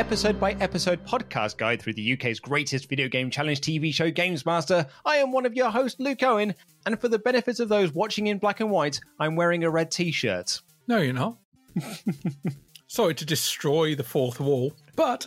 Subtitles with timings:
[0.00, 4.46] episode by episode podcast guide through the UK's greatest video game challenge TV show, Games
[4.46, 4.86] Master.
[5.04, 6.54] I am one of your hosts, Luke Owen,
[6.86, 9.90] and for the benefit of those watching in black and white, I'm wearing a red
[9.90, 10.62] t shirt.
[10.88, 11.36] No, you're not.
[12.86, 15.26] Sorry to destroy the fourth wall, but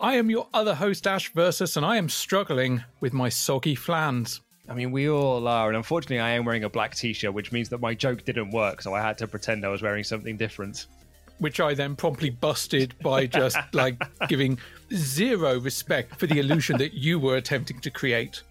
[0.00, 4.40] I am your other host, Ash Versus, and I am struggling with my soggy flans.
[4.70, 7.52] I mean, we all are, and unfortunately, I am wearing a black t shirt, which
[7.52, 10.38] means that my joke didn't work, so I had to pretend I was wearing something
[10.38, 10.86] different.
[11.38, 14.58] Which I then promptly busted by just like giving
[14.92, 18.42] zero respect for the illusion that you were attempting to create.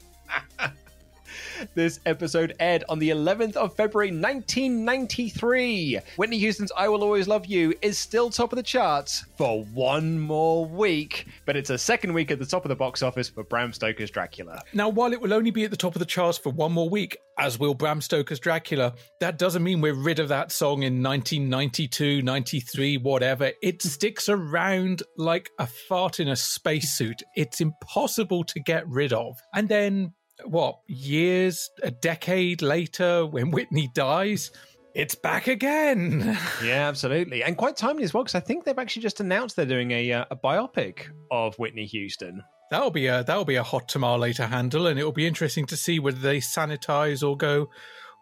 [1.74, 6.00] This episode aired on the 11th of February 1993.
[6.16, 10.20] Whitney Houston's I Will Always Love You is still top of the charts for one
[10.20, 13.44] more week, but it's a second week at the top of the box office for
[13.44, 14.62] Bram Stoker's Dracula.
[14.74, 16.90] Now, while it will only be at the top of the charts for one more
[16.90, 21.02] week, as will Bram Stoker's Dracula, that doesn't mean we're rid of that song in
[21.04, 23.52] 1992, 93, whatever.
[23.62, 27.22] It sticks around like a fart in a spacesuit.
[27.36, 29.38] It's impossible to get rid of.
[29.54, 30.14] And then,
[30.46, 34.52] what, years, a decade later, when Whitney dies,
[34.94, 36.38] it's back again.
[36.64, 37.44] Yeah, absolutely.
[37.44, 40.12] And quite timely as well, because I think they've actually just announced they're doing a,
[40.12, 42.42] uh, a biopic of Whitney Houston.
[42.72, 45.78] That'll be a that'll be a hot tamale to handle, and it'll be interesting to
[45.78, 47.70] see whether they sanitize or go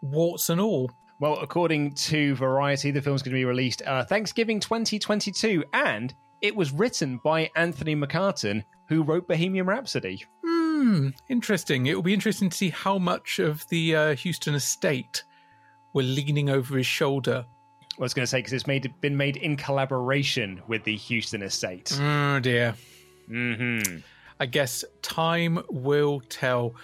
[0.02, 0.90] warts and all.
[1.18, 6.54] Well, according to Variety, the film's going to be released uh, Thanksgiving 2022, and it
[6.54, 10.22] was written by Anthony McCarten, who wrote Bohemian Rhapsody.
[10.76, 11.86] Hmm, interesting.
[11.86, 15.24] It will be interesting to see how much of the uh, Houston estate
[15.94, 17.46] were leaning over his shoulder.
[17.98, 21.42] I was going to say because it's made been made in collaboration with the Houston
[21.42, 21.98] estate.
[21.98, 22.74] Oh dear.
[23.30, 24.00] Mm-hmm.
[24.38, 26.74] I guess time will tell.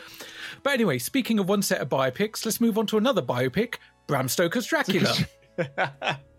[0.63, 3.75] But anyway, speaking of one set of biopics, let's move on to another biopic
[4.07, 5.15] Bram Stoker's Dracula.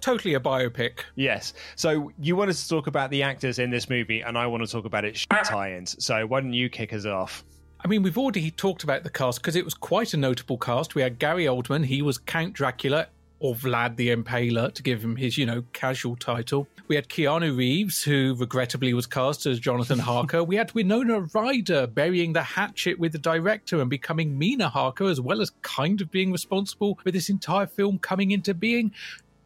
[0.01, 0.99] totally a biopic.
[1.15, 1.53] Yes.
[1.75, 4.71] So you wanted to talk about the actors in this movie, and I want to
[4.71, 5.41] talk about its ah.
[5.43, 6.03] tie-ins.
[6.03, 7.43] So why don't you kick us off?
[7.83, 10.95] I mean, we've already talked about the cast because it was quite a notable cast.
[10.95, 13.07] We had Gary Oldman, he was Count Dracula,
[13.43, 16.65] or Vlad the Impaler, to give him his, you know, casual title.
[16.87, 20.41] We had Keanu Reeves, who regrettably was cast as Jonathan Harker.
[20.45, 25.19] we had Winona Ryder burying the hatchet with the director and becoming Mina Harker, as
[25.19, 28.93] well as kind of being responsible for this entire film coming into being.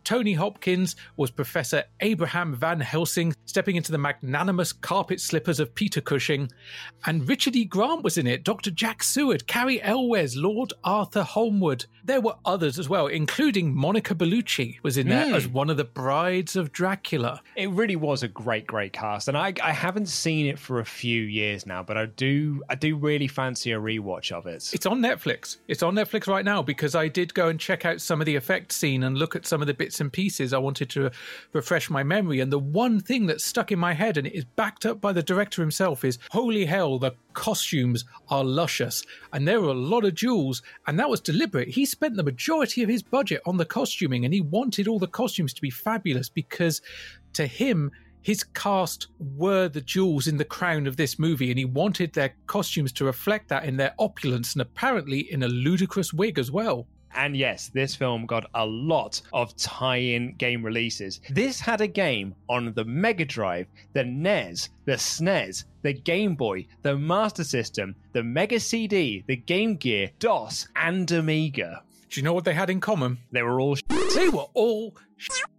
[0.07, 5.99] Tony Hopkins was Professor Abraham Van Helsing, stepping into the magnanimous carpet slippers of Peter
[5.99, 6.49] Cushing.
[7.05, 7.65] And Richard E.
[7.65, 8.71] Grant was in it, Dr.
[8.71, 11.87] Jack Seward, Cary Elwes, Lord Arthur Holmwood.
[12.05, 15.35] There were others as well, including Monica Bellucci was in there Mm.
[15.35, 17.41] as one of the brides of Dracula.
[17.57, 20.85] It really was a great, great cast, and I, I haven't seen it for a
[20.85, 24.69] few years now, but I do, I do really fancy a rewatch of it.
[24.71, 25.57] It's on Netflix.
[25.67, 28.37] It's on Netflix right now because I did go and check out some of the
[28.37, 30.53] effect scene and look at some of the bits and pieces.
[30.53, 31.09] I wanted to uh,
[31.53, 32.39] refresh my memory.
[32.39, 35.13] And the one thing that stuck in my head, and it is backed up by
[35.13, 39.03] the director himself, is holy hell, the costumes are luscious.
[39.33, 40.61] And there were a lot of jewels.
[40.87, 41.69] And that was deliberate.
[41.69, 45.07] He spent the majority of his budget on the costuming and he wanted all the
[45.07, 46.81] costumes to be fabulous because
[47.33, 47.91] to him,
[48.21, 52.35] his cast were the jewels in the crown of this movie, and he wanted their
[52.45, 56.87] costumes to reflect that in their opulence and apparently in a ludicrous wig as well.
[57.15, 61.19] And yes, this film got a lot of tie in game releases.
[61.29, 66.67] This had a game on the Mega Drive, the NES, the SNES, the Game Boy,
[66.81, 71.81] the Master System, the Mega CD, the Game Gear, DOS, and Amiga.
[72.09, 73.17] Do you know what they had in common?
[73.31, 73.77] They were all.
[74.15, 74.95] They were all.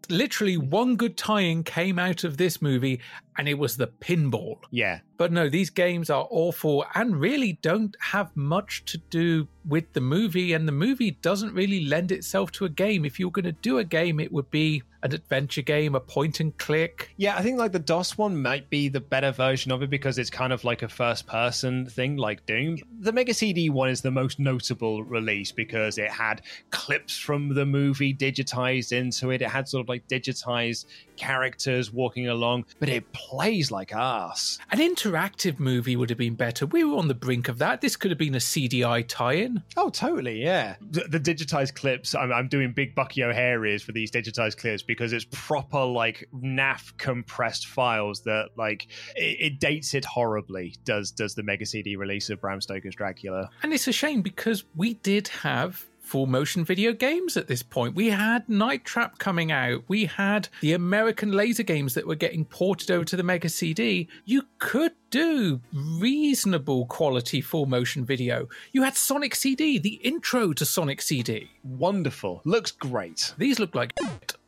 [0.08, 3.00] Literally, one good tie in came out of this movie,
[3.38, 4.58] and it was the pinball.
[4.70, 4.98] Yeah.
[5.16, 10.00] But no, these games are awful and really don't have much to do with the
[10.00, 13.04] movie, and the movie doesn't really lend itself to a game.
[13.04, 16.00] If you were going to do a game, it would be an adventure game, a
[16.00, 17.10] point and click.
[17.16, 20.18] Yeah, I think like the DOS one might be the better version of it because
[20.18, 22.78] it's kind of like a first person thing like Doom.
[23.00, 27.66] The Mega CD one is the most notable release because it had clips from the
[27.66, 29.42] movie digitized into it.
[29.42, 30.86] It had sort of like digitized
[31.18, 34.58] characters walking along, but it plays like ass.
[34.70, 36.66] An interactive movie would have been better.
[36.66, 37.80] We were on the brink of that.
[37.80, 39.62] This could have been a CDI tie in.
[39.76, 40.76] Oh, totally, yeah.
[40.90, 44.82] The, the digitized clips, I'm, I'm doing big Bucky O'Hare ears for these digitized clips
[44.82, 48.86] because it's proper, like, NAF compressed files that, like,
[49.16, 53.50] it, it dates it horribly, does, does the Mega CD release of Bram Stoker's Dracula.
[53.62, 57.94] And it's a shame because we did have full motion video games at this point.
[57.94, 59.84] We had Night Trap coming out.
[59.88, 64.08] We had the American laser games that were getting ported over to the Mega CD.
[64.24, 68.48] You could do reasonable quality full motion video.
[68.72, 71.50] You had Sonic CD, the intro to Sonic CD.
[71.62, 72.40] Wonderful.
[72.46, 73.34] Looks great.
[73.36, 73.92] These look like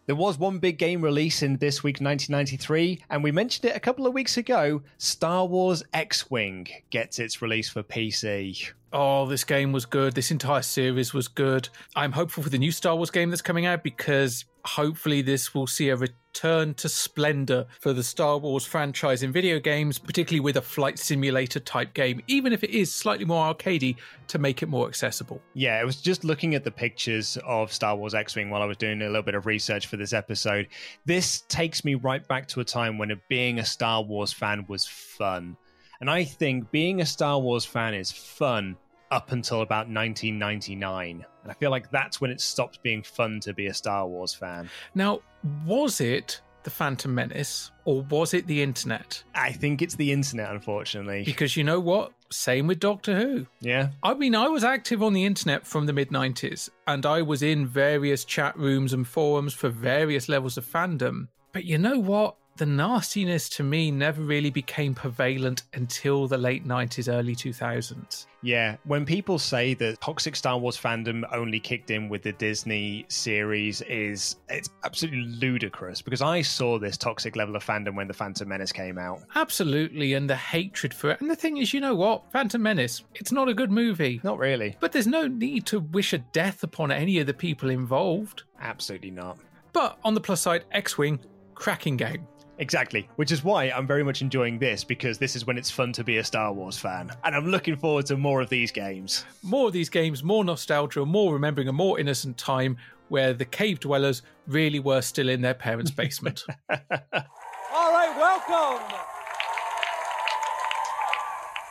[0.07, 3.81] There was one big game release in this week, 1993, and we mentioned it a
[3.81, 4.81] couple of weeks ago.
[4.97, 8.73] Star Wars X Wing gets its release for PC.
[8.93, 10.15] Oh, this game was good.
[10.15, 11.69] This entire series was good.
[11.95, 15.69] I'm hopeful for the new Star Wars game that's coming out because hopefully this will
[15.69, 20.57] see a return to splendor for the Star Wars franchise in video games, particularly with
[20.57, 23.95] a flight simulator type game, even if it is slightly more arcadey
[24.27, 25.41] to make it more accessible.
[25.55, 28.67] Yeah, I was just looking at the pictures of Star Wars X Wing while I
[28.67, 30.67] was doing a little bit of research for this episode.
[31.05, 34.85] This takes me right back to a time when being a Star Wars fan was
[34.87, 35.57] fun.
[36.01, 38.77] And I think being a Star Wars fan is fun
[39.11, 41.25] up until about 1999.
[41.43, 44.33] And I feel like that's when it stopped being fun to be a Star Wars
[44.33, 44.71] fan.
[44.95, 45.21] Now,
[45.67, 49.23] was it the Phantom Menace or was it the internet?
[49.35, 51.23] I think it's the internet, unfortunately.
[51.25, 52.13] Because you know what?
[52.31, 53.47] Same with Doctor Who.
[53.61, 53.91] Yeah.
[54.03, 57.43] I mean, I was active on the internet from the mid 90s and I was
[57.43, 61.29] in various chat rooms and forums for various levels of fandom.
[61.53, 62.37] But you know what?
[62.61, 68.27] The nastiness to me never really became prevalent until the late 90s, early 2000s.
[68.43, 73.07] Yeah, when people say that toxic Star Wars fandom only kicked in with the Disney
[73.09, 78.13] series is it's absolutely ludicrous because I saw this toxic level of fandom when the
[78.13, 79.23] Phantom Menace came out.
[79.37, 81.23] Absolutely, and the hatred for it.
[81.23, 82.31] And the thing is, you know what?
[82.31, 84.21] Phantom Menace, it's not a good movie.
[84.23, 84.77] Not really.
[84.81, 88.43] But there's no need to wish a death upon any of the people involved.
[88.61, 89.39] Absolutely not.
[89.73, 91.21] But on the plus side, X Wing,
[91.55, 92.27] cracking game.
[92.61, 95.95] Exactly, which is why I'm very much enjoying this because this is when it's fun
[95.95, 97.11] to be a Star Wars fan.
[97.25, 99.25] And I'm looking forward to more of these games.
[99.43, 102.77] More of these games, more nostalgia, more remembering a more innocent time
[103.09, 106.45] where the cave dwellers really were still in their parents' basement.
[106.71, 108.97] All right, welcome.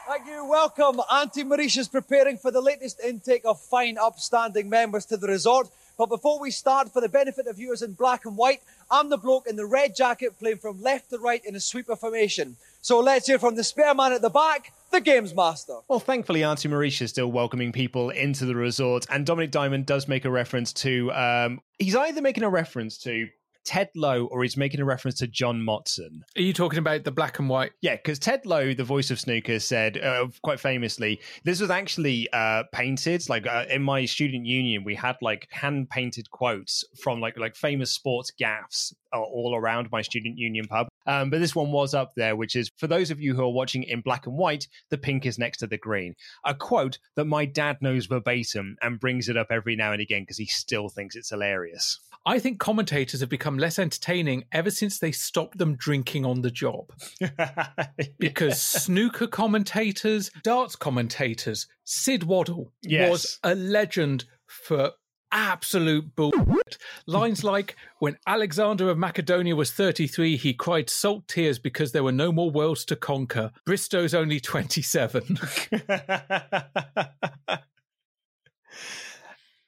[0.07, 0.43] Thank you.
[0.43, 1.01] Welcome.
[1.11, 5.69] Auntie Marisha's preparing for the latest intake of fine, upstanding members to the resort.
[5.99, 9.17] But before we start, for the benefit of viewers in black and white, I'm the
[9.17, 12.55] bloke in the red jacket playing from left to right in a sweeper formation.
[12.79, 15.79] So let's hear from the spare man at the back, the Games Master.
[15.89, 20.07] Well, thankfully, Auntie Marisha is still welcoming people into the resort, and Dominic Diamond does
[20.07, 21.11] make a reference to.
[21.11, 23.27] Um, he's either making a reference to
[23.69, 26.21] Ted Lowe or he's making a reference to John Motson.
[26.35, 27.71] Are you talking about the black and white?
[27.81, 32.27] Yeah, because Ted Lowe, the voice of Snooker, said uh, quite famously, this was actually
[32.33, 33.29] uh, painted.
[33.29, 37.55] Like uh, in my student union, we had like hand painted quotes from like like
[37.55, 40.87] famous sports gaffs uh, all around my student union pub.
[41.09, 43.49] Um, but this one was up there, which is for those of you who are
[43.49, 46.13] watching in black and white, the pink is next to the green.
[46.45, 50.21] A quote that my dad knows verbatim and brings it up every now and again
[50.21, 51.99] because he still thinks it's hilarious.
[52.27, 56.51] I think commentators have become less entertaining ever since they stopped them drinking on the
[56.51, 56.91] job.
[58.19, 63.09] because snooker commentators, darts commentators, Sid Waddell Yes.
[63.09, 64.91] was a legend for
[65.31, 66.77] absolute bullshit.
[67.05, 72.11] Lines like, when Alexander of Macedonia was 33, he cried salt tears because there were
[72.11, 73.51] no more worlds to conquer.
[73.65, 75.37] Bristow's only 27.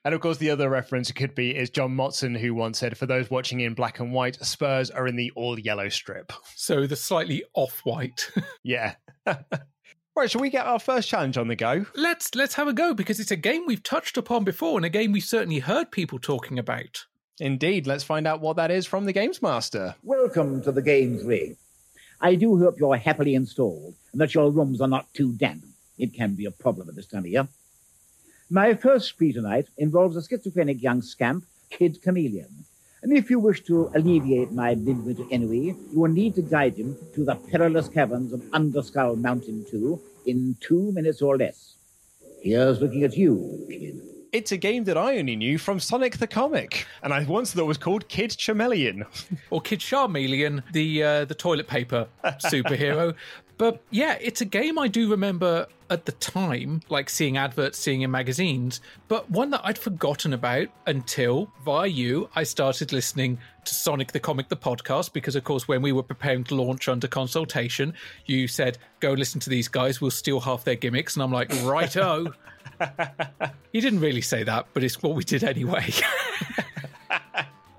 [0.03, 3.05] And of course, the other reference could be is John Motson, who once said, "For
[3.05, 6.95] those watching in black and white, Spurs are in the all yellow strip." So the
[6.95, 8.29] slightly off white.
[8.63, 8.95] Yeah.
[10.15, 10.29] right.
[10.29, 11.85] Shall we get our first challenge on the go?
[11.95, 14.89] let's let's have a go because it's a game we've touched upon before and a
[14.89, 17.05] game we've certainly heard people talking about.
[17.39, 17.87] Indeed.
[17.87, 19.95] Let's find out what that is from the Games Master.
[20.03, 21.57] Welcome to the Games Ring.
[22.19, 25.65] I do hope you're happily installed and that your rooms are not too damp.
[25.97, 27.47] It can be a problem at this time of year.
[28.49, 32.65] My first spree tonight involves a schizophrenic young scamp, Kid Chameleon.
[33.03, 36.95] And if you wish to alleviate my midwinter ennui, you will need to guide him
[37.15, 41.75] to the perilous caverns of Underskull Mountain 2 in two minutes or less.
[42.43, 43.99] Here's looking at you, Kid.
[44.31, 47.61] It's a game that I only knew from Sonic the Comic, and I once thought
[47.61, 49.05] it was called Kid Chameleon.
[49.49, 53.13] Or Kid Charmeleon, the uh, the toilet paper superhero.
[53.61, 58.01] But yeah, it's a game I do remember at the time, like seeing adverts, seeing
[58.01, 63.75] in magazines, but one that I'd forgotten about until, via you, I started listening to
[63.75, 67.07] Sonic the Comic, the podcast, because of course, when we were preparing to launch under
[67.07, 67.93] consultation,
[68.25, 71.15] you said, go listen to these guys, we'll steal half their gimmicks.
[71.15, 72.33] And I'm like, righto.
[73.73, 75.85] you didn't really say that, but it's what we did anyway.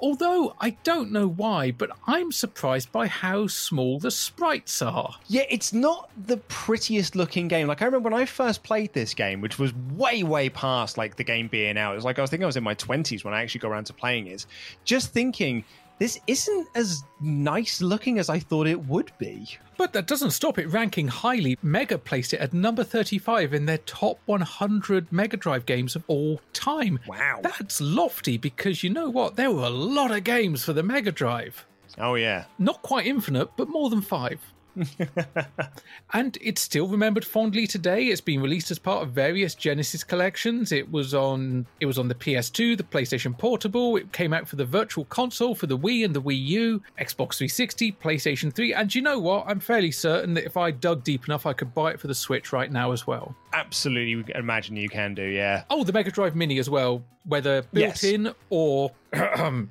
[0.03, 5.15] Although I don't know why, but I'm surprised by how small the sprites are.
[5.29, 7.69] Yeah, it's not the prettiest looking game.
[7.69, 11.15] Like I remember when I first played this game, which was way, way past like
[11.15, 11.93] the game being out.
[11.93, 13.71] It was like I was thinking I was in my twenties when I actually got
[13.71, 14.45] around to playing it.
[14.85, 15.65] Just thinking
[15.99, 19.57] this isn't as nice looking as I thought it would be.
[19.77, 21.59] But that doesn't stop it ranking highly.
[21.63, 26.41] Mega placed it at number 35 in their top 100 Mega Drive games of all
[26.53, 26.99] time.
[27.07, 27.41] Wow.
[27.43, 29.37] That's lofty because you know what?
[29.37, 31.67] There were a lot of games for the Mega Drive.
[31.99, 32.45] Oh yeah.
[32.59, 34.41] Not quite infinite, but more than five.
[36.13, 38.07] and it's still remembered fondly today.
[38.07, 40.73] It's been released as part of various Genesis collections.
[40.73, 43.97] It was on it was on the PS2, the PlayStation Portable.
[43.97, 47.37] It came out for the Virtual Console for the Wii and the Wii U, Xbox
[47.37, 48.75] 360, PlayStation 3.
[48.75, 49.45] And you know what?
[49.47, 52.15] I'm fairly certain that if I dug deep enough, I could buy it for the
[52.15, 53.35] Switch right now as well.
[53.53, 55.25] Absolutely, imagine you can do.
[55.25, 55.65] Yeah.
[55.71, 58.05] Oh, the Mega Drive Mini as well, whether built Yes.
[58.05, 58.91] in or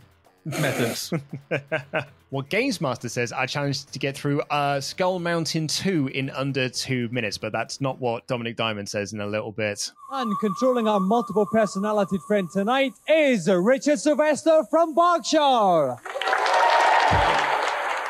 [0.46, 1.14] methods.
[2.32, 6.70] Well, Games Master says I challenged to get through uh, Skull Mountain 2 in under
[6.70, 9.92] two minutes, but that's not what Dominic Diamond says in a little bit.
[10.12, 15.98] And controlling our multiple personality friend tonight is Richard Sylvester from Berkshire.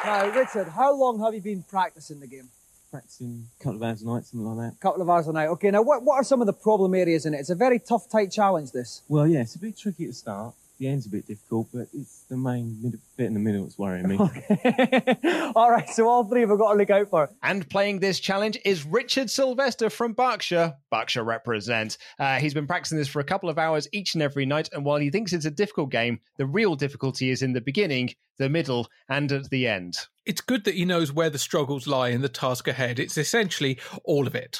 [0.03, 2.49] Now, Richard, how long have you been practicing the game?
[2.91, 4.79] practicing a couple of hours a night, something like that.
[4.81, 5.47] couple of hours a night.
[5.47, 7.37] Okay, now what, what are some of the problem areas in it?
[7.37, 9.01] It's a very tough, tight challenge, this.
[9.07, 10.53] Well, yeah, it's a bit tricky to start.
[10.81, 13.77] The end's a bit difficult, but it's the main mid- bit in the middle that's
[13.77, 14.17] worrying me.
[15.55, 17.29] all right, so all three have got to look out for.
[17.43, 20.73] And playing this challenge is Richard Sylvester from Berkshire.
[20.89, 21.99] Berkshire represent.
[22.17, 24.83] Uh, he's been practicing this for a couple of hours each and every night, and
[24.83, 28.49] while he thinks it's a difficult game, the real difficulty is in the beginning, the
[28.49, 29.99] middle, and at the end.
[30.25, 32.97] it's good that he knows where the struggles lie in the task ahead.
[32.97, 34.59] It's essentially all of it.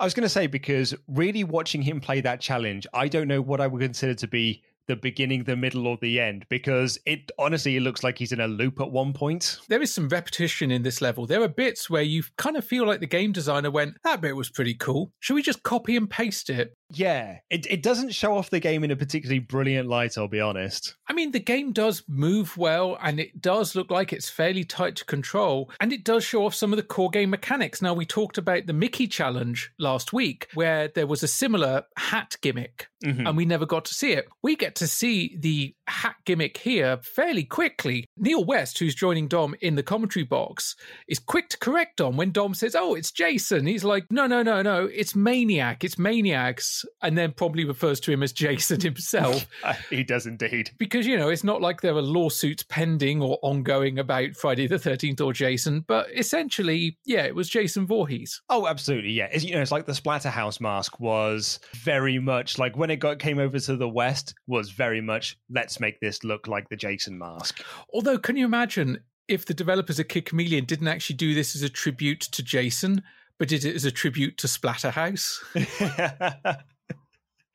[0.00, 3.42] I was going to say because really watching him play that challenge, I don't know
[3.42, 7.30] what I would consider to be the beginning, the middle, or the end because it
[7.38, 9.58] honestly it looks like he's in a loop at one point.
[9.68, 11.26] There is some repetition in this level.
[11.26, 14.34] There are bits where you kind of feel like the game designer went, that bit
[14.34, 15.12] was pretty cool.
[15.20, 16.74] Should we just copy and paste it?
[16.90, 20.16] Yeah, it it doesn't show off the game in a particularly brilliant light.
[20.16, 20.94] I'll be honest.
[21.06, 24.96] I mean, the game does move well and it does look like it's fairly tight
[24.96, 27.82] to control and it does show off some of the core game mechanics.
[27.82, 32.36] Now, we talked about the Mickey challenge last week where there was a similar hat
[32.40, 33.26] gimmick mm-hmm.
[33.26, 34.28] and we never got to see it.
[34.42, 38.06] We get to see the hat gimmick here fairly quickly.
[38.16, 40.76] Neil West, who's joining Dom in the commentary box,
[41.06, 43.66] is quick to correct Dom when Dom says, Oh, it's Jason.
[43.66, 46.77] He's like, No, no, no, no, it's Maniac, it's Maniaxe.
[47.02, 49.46] And then probably refers to him as Jason himself
[49.90, 50.70] he does indeed.
[50.78, 54.76] because you know it's not like there are lawsuits pending or ongoing about Friday the
[54.76, 59.28] 13th or Jason but essentially yeah it was Jason Voorhees Oh, absolutely, yeah.
[59.30, 63.18] It's, you know, it's like the Splatterhouse mask was very much like when it got
[63.18, 67.18] came over to the West was very much let's make this look like the Jason
[67.18, 67.62] mask.
[67.92, 71.62] although can you imagine if the developers of Kid Chameleon didn't actually do this as
[71.62, 73.02] a tribute to Jason
[73.38, 75.38] but it is a tribute to Splatterhouse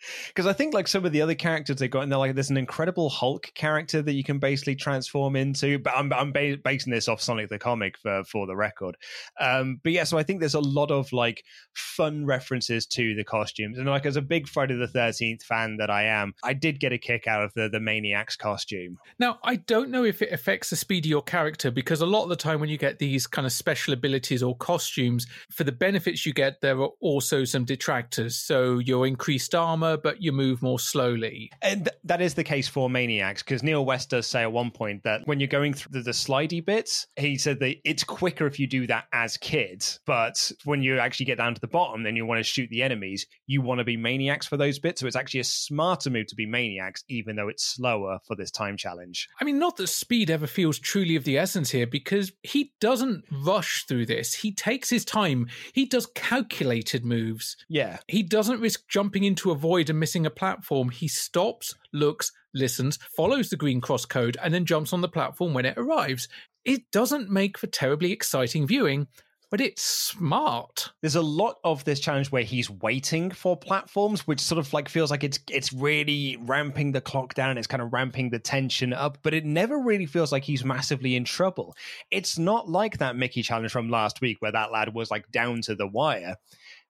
[0.27, 2.49] Because I think like some of the other characters they got and they're like there's
[2.49, 5.77] an incredible Hulk character that you can basically transform into.
[5.79, 8.97] But I'm I'm ba- basing this off Sonic the comic for for the record.
[9.39, 11.43] Um, but yeah, so I think there's a lot of like
[11.73, 15.89] fun references to the costumes, and like as a big Friday the Thirteenth fan that
[15.89, 18.97] I am, I did get a kick out of the the Maniaxe costume.
[19.19, 22.23] Now, I don't know if it affects the speed of your character because a lot
[22.23, 25.71] of the time when you get these kind of special abilities or costumes, for the
[25.71, 28.35] benefits you get, there are also some detractors.
[28.35, 31.51] So your increased armor, but you move more slowly.
[31.61, 34.71] And th- that is the case for Maniaxe, because Neil West does say at one
[34.71, 38.45] point that when you're going through the, the slidey bits, he said that it's quicker
[38.45, 39.99] if you do that as kids.
[40.05, 42.83] But when you actually get down to the bottom, then you want to shoot the
[42.83, 45.01] enemies, you want to be Maniaxe for those bits.
[45.01, 48.51] So it's actually a smarter move to be Maniaxe, even though it's slower for this
[48.51, 49.27] time challenge.
[49.39, 53.25] I mean, not that speed ever feels truly of the essence here, because he doesn't
[53.31, 54.33] rush through this.
[54.33, 55.47] He takes his time.
[55.73, 57.57] He does calculated moves.
[57.69, 57.97] Yeah.
[58.07, 60.89] He doesn't risk jumping into a void and missing a platform.
[60.89, 65.53] He stops, looks, listens, follows the green cross code, and then jumps on the platform
[65.53, 66.27] when it arrives.
[66.65, 69.07] It doesn't make for terribly exciting viewing,
[69.53, 70.91] but it's smart.
[71.01, 74.89] There's a lot of this challenge where he's waiting for platforms, which sort of like
[74.89, 77.59] feels like it's it's really ramping the clock down.
[77.59, 81.15] It's kind of ramping the tension up, but it never really feels like he's massively
[81.15, 81.75] in trouble.
[82.09, 85.61] It's not like that Mickey challenge from last week where that lad was like down
[85.61, 86.37] to the wire.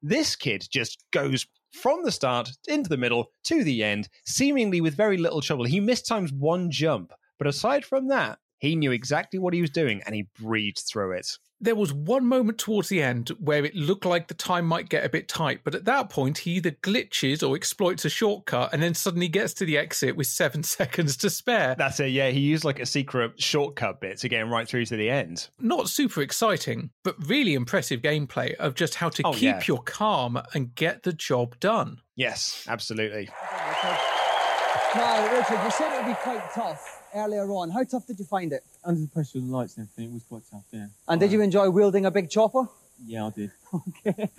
[0.02, 4.96] This kid just goes from the start into the middle to the end, seemingly with
[4.96, 5.66] very little trouble.
[5.66, 9.70] He missed times one jump, but aside from that, he knew exactly what he was
[9.70, 11.28] doing and he breathed through it.
[11.60, 15.04] There was one moment towards the end where it looked like the time might get
[15.06, 18.82] a bit tight, but at that point, he either glitches or exploits a shortcut and
[18.82, 21.76] then suddenly gets to the exit with seven seconds to spare.
[21.78, 22.30] That's it, yeah.
[22.30, 25.50] He used like a secret shortcut bit to get him right through to the end.
[25.60, 29.62] Not super exciting, but really impressive gameplay of just how to Oh, keep yeah.
[29.68, 32.00] your calm and get the job done.
[32.16, 33.30] Yes, absolutely.
[34.96, 37.70] Now, Richard, you said it would be quite tough earlier on.
[37.72, 38.64] How tough did you find it?
[38.84, 40.88] Under the pressure of the lights and everything, it was quite tough, yeah.
[41.08, 42.68] And did you enjoy wielding a big chopper?
[43.06, 43.52] Yeah, I did.
[44.06, 44.30] Okay.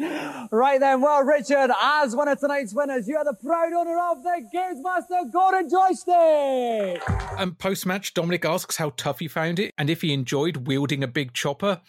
[0.52, 4.22] Right then, well, Richard, as one of tonight's winners, you are the proud owner of
[4.22, 7.02] the Games Master Golden Joystick!
[7.36, 11.02] And post match, Dominic asks how tough he found it and if he enjoyed wielding
[11.02, 11.80] a big chopper.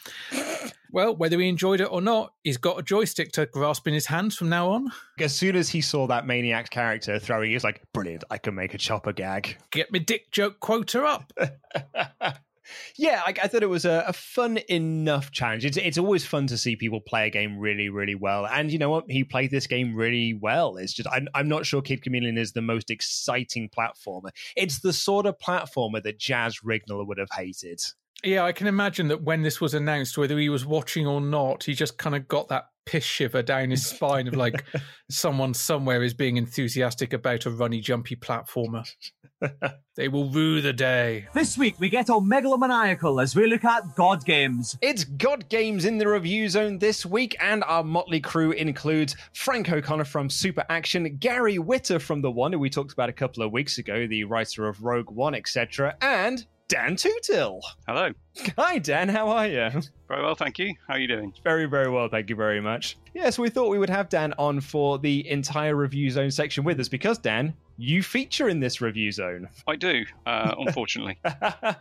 [0.95, 4.05] Well, whether he enjoyed it or not, he's got a joystick to grasp in his
[4.05, 4.93] hands from now on.
[5.19, 8.55] As soon as he saw that maniac character throwing, he was like, brilliant, I can
[8.55, 9.57] make a chopper gag.
[9.71, 11.33] Get me dick joke quota up.
[12.97, 15.65] Yeah, I, I thought it was a, a fun enough challenge.
[15.65, 18.47] It's, it's always fun to see people play a game really, really well.
[18.47, 19.05] And you know what?
[19.07, 20.77] He played this game really well.
[20.77, 24.31] It's just, I'm, I'm not sure Kid Chameleon is the most exciting platformer.
[24.55, 27.83] It's the sort of platformer that Jaz Rignall would have hated.
[28.25, 31.63] Yeah, I can imagine that when this was announced, whether he was watching or not,
[31.63, 34.63] he just kind of got that piss shiver down his spine of like
[35.11, 38.83] someone somewhere is being enthusiastic about a runny, jumpy platformer.
[39.95, 41.27] they will rue the day.
[41.35, 44.75] This week, we get all megalomaniacal as we look at God Games.
[44.81, 49.71] It's God Games in the review zone this week, and our motley crew includes Frank
[49.71, 53.43] O'Connor from Super Action, Gary Whitta from The One, who we talked about a couple
[53.43, 56.43] of weeks ago, the writer of Rogue One, etc., and
[56.75, 57.61] Dan Tootill.
[57.87, 58.11] Hello.
[58.57, 59.07] Hi, Dan.
[59.07, 59.69] How are you?
[60.09, 60.75] Very well, thank you.
[60.89, 61.33] How are you doing?
[61.41, 62.09] Very, very well.
[62.09, 62.97] Thank you very much.
[63.13, 66.77] Yes, we thought we would have Dan on for the entire review zone section with
[66.81, 69.47] us because, Dan, you feature in this review zone.
[69.65, 71.17] I do, uh, unfortunately.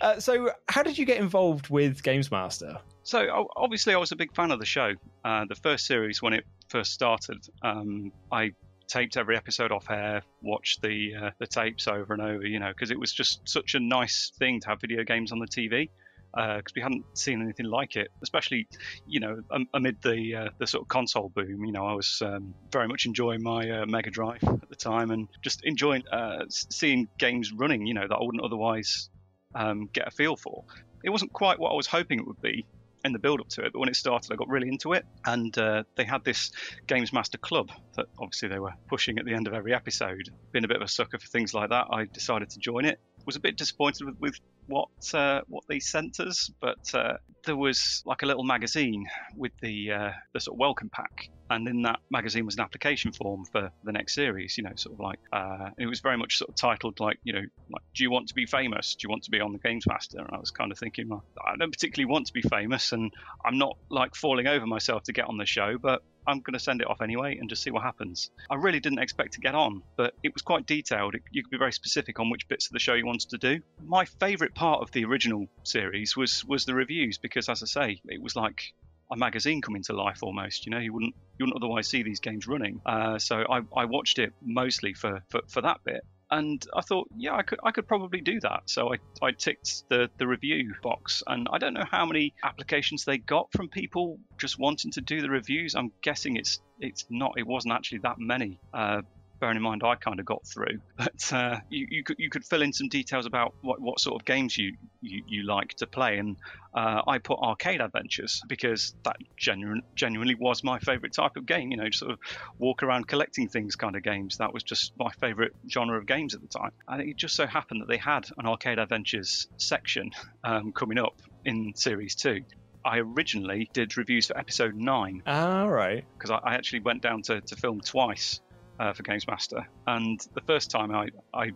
[0.00, 2.76] Uh, so, how did you get involved with Games Master?
[3.04, 4.94] So obviously, I was a big fan of the show.
[5.24, 8.50] Uh, the first series, when it first started, um, I
[8.92, 12.46] taped every episode off air, watched the uh, the tapes over and over.
[12.46, 15.38] You know, because it was just such a nice thing to have video games on
[15.38, 15.88] the TV.
[16.34, 18.66] Because we hadn't seen anything like it, especially,
[19.06, 21.64] you know, am- amid the uh, the sort of console boom.
[21.64, 25.10] You know, I was um, very much enjoying my uh, Mega Drive at the time,
[25.10, 27.86] and just enjoying uh, seeing games running.
[27.86, 29.10] You know, that I wouldn't otherwise
[29.54, 30.64] um, get a feel for.
[31.04, 32.64] It wasn't quite what I was hoping it would be
[33.04, 35.04] in the build up to it, but when it started, I got really into it.
[35.24, 36.50] And uh, they had this
[36.86, 40.28] Games Master Club that obviously they were pushing at the end of every episode.
[40.52, 43.00] Being a bit of a sucker for things like that, I decided to join it.
[43.24, 47.56] Was a bit disappointed with, with what uh, what they sent us, but uh, there
[47.56, 51.82] was like a little magazine with the uh, the sort of welcome pack, and in
[51.82, 54.56] that magazine was an application form for the next series.
[54.56, 57.32] You know, sort of like uh, it was very much sort of titled like you
[57.32, 58.94] know, like do you want to be famous?
[58.94, 60.18] Do you want to be on the Games Master?
[60.18, 63.12] And I was kind of thinking, well, I don't particularly want to be famous, and
[63.44, 66.60] I'm not like falling over myself to get on the show, but I'm going to
[66.60, 68.30] send it off anyway and just see what happens.
[68.48, 71.14] I really didn't expect to get on, but it was quite detailed.
[71.14, 73.38] It, you could be very specific on which bits of the show you wanted to
[73.38, 73.60] do.
[73.84, 78.00] My favourite part of the original series was was the reviews because, as I say,
[78.06, 78.72] it was like
[79.12, 80.66] a magazine coming to life almost.
[80.66, 82.80] You know, you wouldn't you wouldn't otherwise see these games running.
[82.84, 86.04] Uh, so I, I watched it mostly for, for, for that bit.
[86.30, 88.62] And I thought, yeah, I could I could probably do that.
[88.64, 93.04] So I, I ticked the, the review box, and I don't know how many applications
[93.04, 95.74] they got from people just wanting to do the reviews.
[95.74, 98.58] I'm guessing it's it's not it wasn't actually that many.
[98.72, 99.02] Uh,
[99.42, 100.80] bearing in mind I kind of got through.
[100.96, 104.20] But uh, you, you could you could fill in some details about what, what sort
[104.20, 106.36] of games you, you, you like to play, and
[106.72, 111.72] uh, I put arcade adventures because that genuine, genuinely was my favourite type of game.
[111.72, 112.18] You know, sort of
[112.56, 114.38] walk around collecting things kind of games.
[114.38, 116.70] That was just my favourite genre of games at the time.
[116.86, 120.12] And it just so happened that they had an arcade adventures section
[120.44, 122.44] um, coming up in series two.
[122.84, 125.22] I originally did reviews for episode nine.
[125.26, 126.04] All right.
[126.16, 128.40] Because I, I, actually went down to, to film twice
[128.78, 131.52] uh, for Games Master, and the first time I, I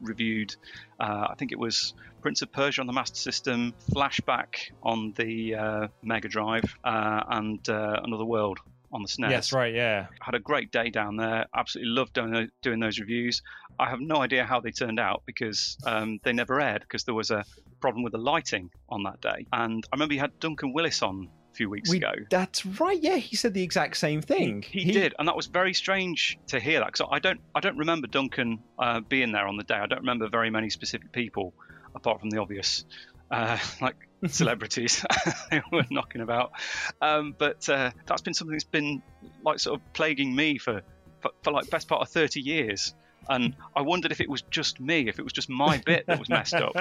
[0.00, 0.54] reviewed,
[1.00, 5.54] uh, I think it was Prince of Persia on the Master System, Flashback on the
[5.54, 8.58] uh, Mega Drive, uh, and uh, Another World
[8.92, 9.30] on the SNES.
[9.30, 10.06] Yes, right, yeah.
[10.22, 11.46] I had a great day down there.
[11.54, 13.42] Absolutely loved doing, doing those reviews.
[13.78, 17.14] I have no idea how they turned out because um, they never aired because there
[17.14, 17.44] was a
[17.80, 19.46] problem with the lighting on that day.
[19.52, 22.12] And I remember you had Duncan Willis on few weeks We- ago.
[22.30, 23.00] That's right.
[23.00, 24.62] Yeah, he said the exact same thing.
[24.62, 27.78] He, did, and that was very strange to hear that because I don't, I don't
[27.78, 29.74] remember Duncan uh, being there on the day.
[29.74, 31.54] I don't remember very many specific people,
[31.94, 32.84] apart from the obvious,
[33.30, 33.96] uh, like
[34.28, 35.04] celebrities
[35.50, 36.52] who were knocking about.
[37.00, 39.02] Um, but uh, that's been something that's been
[39.44, 40.82] like sort of plaguing me for,
[41.20, 42.94] for, for like best part of thirty years,
[43.28, 46.18] and I wondered if it was just me, if it was just my bit that
[46.18, 46.76] was messed up.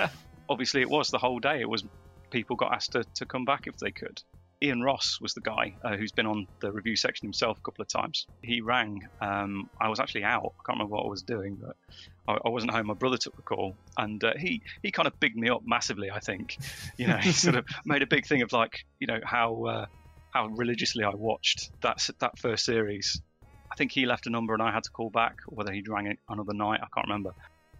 [0.50, 1.62] Obviously, it was the whole day.
[1.62, 1.86] It was
[2.34, 4.22] people got asked to, to come back if they could.
[4.64, 7.82] Ian Ross was the guy uh, who's been on the review section himself a couple
[7.82, 8.26] of times.
[8.42, 9.06] He rang.
[9.20, 10.54] Um, I was actually out.
[10.60, 11.76] I can't remember what I was doing, but
[12.28, 12.88] I, I wasn't home.
[12.88, 16.10] My brother took the call, and uh, he he kind of bigged me up massively.
[16.10, 16.58] I think,
[16.98, 19.86] you know, he sort of made a big thing of like, you know, how uh,
[20.32, 23.22] how religiously I watched that that first series.
[23.70, 25.84] I think he left a number and I had to call back, or whether he
[25.88, 26.80] rang it another night.
[26.82, 27.34] I can't remember.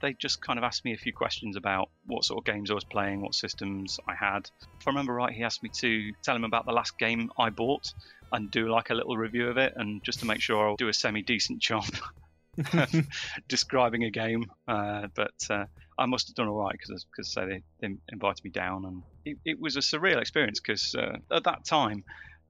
[0.04, 2.74] They just kind of asked me a few questions about what sort of games I
[2.74, 4.50] was playing, what systems I had.
[4.82, 7.50] If I remember right, he asked me to tell him about the last game I
[7.50, 7.94] bought
[8.34, 10.90] and do like a little review of it, and just to make sure I'll do
[10.90, 11.86] a semi decent job
[13.48, 14.44] describing a game.
[14.68, 15.66] Uh, but uh,
[15.98, 19.04] I must have done all right because because so they, they invited me down, and
[19.24, 22.04] it, it was a surreal experience because uh, at that time,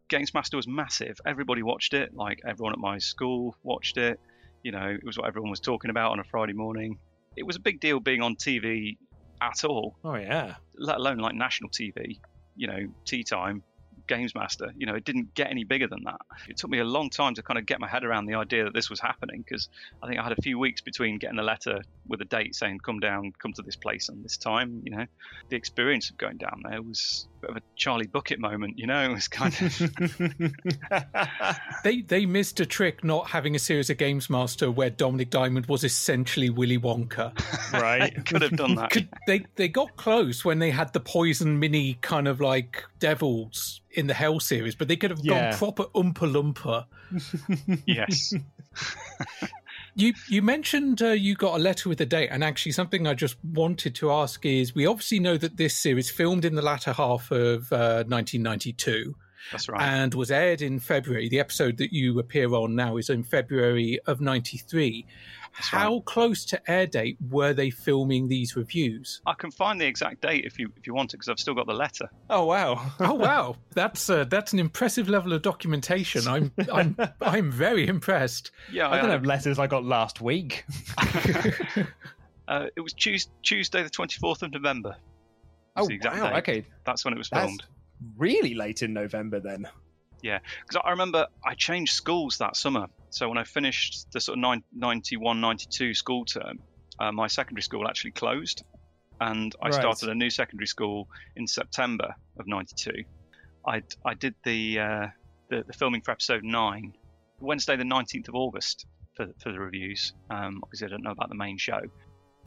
[0.10, 1.18] Games Master was massive.
[1.24, 2.16] Everybody watched it.
[2.16, 4.20] Like everyone at my school watched it.
[4.64, 6.98] You know, it was what everyone was talking about on a Friday morning.
[7.36, 8.98] It was a big deal being on TV
[9.42, 10.56] at all, Oh yeah.
[10.78, 12.20] let alone like national TV.
[12.56, 13.64] You know, tea time.
[14.08, 16.22] Games Master, you know, it didn't get any bigger than that.
[16.48, 18.66] It took me a long time to kind of get my head around the idea
[18.66, 19.70] that this was happening because
[20.02, 22.80] I think I had a few weeks between getting a letter with a date saying,
[22.80, 24.82] come down, come to this place on this time.
[24.84, 25.06] You know,
[25.50, 28.88] the experience of going down there was a bit of a Charlie Bucket moment, you
[28.88, 29.92] know, it was kind of.
[31.84, 35.66] They they missed a trick not having a series of Games Master where Dominic Diamond
[35.66, 37.34] was essentially Willy Wonka.
[37.74, 38.26] right.
[38.26, 38.92] Could have done that.
[38.92, 43.82] Could, they they got close when they had the poison mini kind of like devils
[43.94, 45.52] in the Hell series, but they could have Yeah.
[45.52, 46.86] gone proper Oompa Loompa.
[47.86, 48.34] yes.
[49.96, 53.14] You you mentioned uh, you got a letter with a date, and actually something I
[53.14, 56.94] just wanted to ask is: we obviously know that this series filmed in the latter
[56.94, 59.16] half of uh, 1992
[59.52, 59.82] That's right.
[59.84, 61.30] and was aired in February.
[61.30, 65.06] The episode that you appear on now is in February of '93.
[65.56, 69.22] How close to air date were they filming these reviews?
[69.26, 71.54] I can find the exact date if you if you want it because I've still
[71.54, 72.10] got the letter.
[72.30, 72.92] Oh wow.
[73.00, 76.28] Oh wow, that's uh, that's an impressive level of documentation.
[76.28, 78.52] I'm I'm I'm very impressed.
[78.72, 80.66] Yeah, I don't have letters I got last week.
[82.46, 84.98] Uh, it was Tues- Tuesday, the twenty fourth of November.
[85.78, 86.30] Oh exact wow.
[86.30, 86.38] date.
[86.40, 86.66] Okay.
[86.86, 87.64] That's when it was That's filmed.
[88.18, 89.66] really late in November then.
[90.22, 92.88] Yeah, because I remember I changed schools that summer.
[93.14, 96.58] So when I finished the sort of nine- 91, 92 school term,
[97.00, 98.64] uh, my secondary school actually closed,
[99.22, 99.74] and I Right.
[99.76, 103.06] started a new secondary school in September of '92.
[103.68, 105.08] I I did the, uh,
[105.50, 106.94] the the filming for episode nine,
[107.40, 110.14] Wednesday the 19th of August for for the reviews.
[110.32, 111.82] Um, obviously, I don't know about the main show.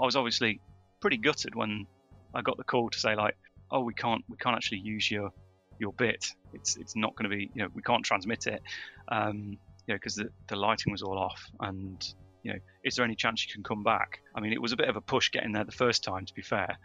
[0.01, 0.61] I was obviously
[1.01, 1.87] pretty gutted when
[2.35, 3.37] I got the call to say like,
[3.71, 5.31] oh, we can't we can't actually use your
[5.79, 6.27] your bit.
[6.55, 8.63] It's it's not going to be you know we can't transmit it,
[9.09, 13.05] um, you know because the the lighting was all off and you know is there
[13.05, 14.21] any chance you can come back?
[14.35, 16.35] I mean it was a bit of a push getting there the first time to
[16.35, 16.79] be fair,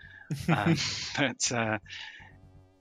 [0.50, 0.76] um,
[1.18, 1.78] but uh,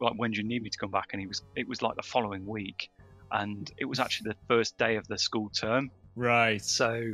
[0.00, 1.09] like when do you need me to come back?
[1.12, 2.90] And he was it was like the following week,
[3.30, 6.62] and it was actually the first day of the school term, Right.
[6.62, 7.12] so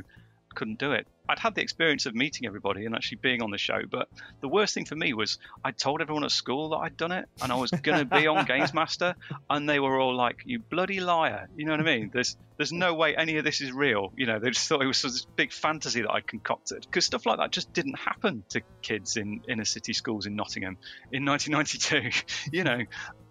[0.55, 1.07] couldn't do it.
[1.29, 4.09] I'd had the experience of meeting everybody and actually being on the show, but
[4.41, 7.29] the worst thing for me was I told everyone at school that I'd done it
[7.43, 9.15] and I was going to be on Games Master,
[9.51, 12.11] and they were all like, "You bloody liar!" You know what I mean?
[12.12, 14.12] There's there's no way any of this is real.
[14.17, 17.27] You know, they just thought it was this big fantasy that I concocted because stuff
[17.27, 20.79] like that just didn't happen to kids in inner city schools in Nottingham
[21.12, 22.11] in 1992.
[22.53, 22.81] you know.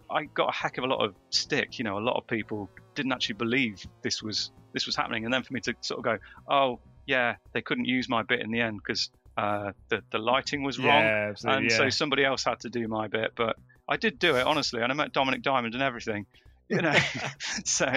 [0.08, 1.80] I got a heck of a lot of stick.
[1.80, 5.34] You know, a lot of people didn't actually believe this was this was happening, and
[5.34, 8.52] then for me to sort of go, "Oh, yeah, they couldn't use my bit in
[8.52, 11.78] the end because uh, the the lighting was Yeah, wrong, absolutely, and yeah.
[11.78, 13.32] so somebody else had to do my bit.
[13.36, 16.26] But I did do it honestly, and I met Dominic Diamond and everything,
[16.70, 16.96] you know.
[17.66, 17.92] so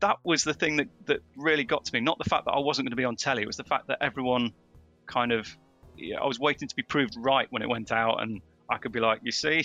[0.00, 2.00] that was the thing that that really got to me.
[2.00, 3.88] Not the fact that I wasn't going to be on telly; it was the fact
[3.88, 4.52] that everyone
[5.06, 5.48] kind of.
[5.96, 8.92] Yeah, I was waiting to be proved right when it went out, and I could
[8.92, 9.64] be like, "You see,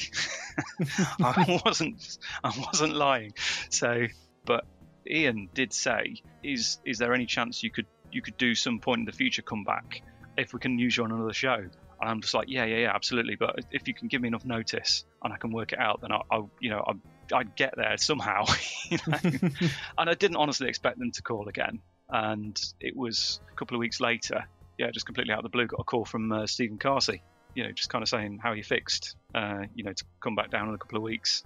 [1.22, 3.34] I wasn't, I wasn't lying."
[3.70, 4.06] So,
[4.46, 4.66] but
[5.10, 9.00] Ian did say, "Is is there any chance you could you could do some point
[9.00, 10.02] in the future come back
[10.38, 12.96] if we can use you on another show?" And I'm just like, "Yeah, yeah, yeah,
[12.96, 16.02] absolutely." But if you can give me enough notice and I can work it out,
[16.02, 17.00] then I'll, I'll you know, I'll,
[17.34, 18.46] I'd get there somehow.
[18.90, 19.20] you know?
[19.98, 21.82] and I didn't honestly expect them to call again.
[22.10, 24.46] And it was a couple of weeks later,
[24.78, 27.22] yeah, just completely out of the blue, got a call from uh, Stephen Carsey,
[27.54, 30.50] you know, just kind of saying how you fixed, uh, you know, to come back
[30.50, 31.44] down in a couple of weeks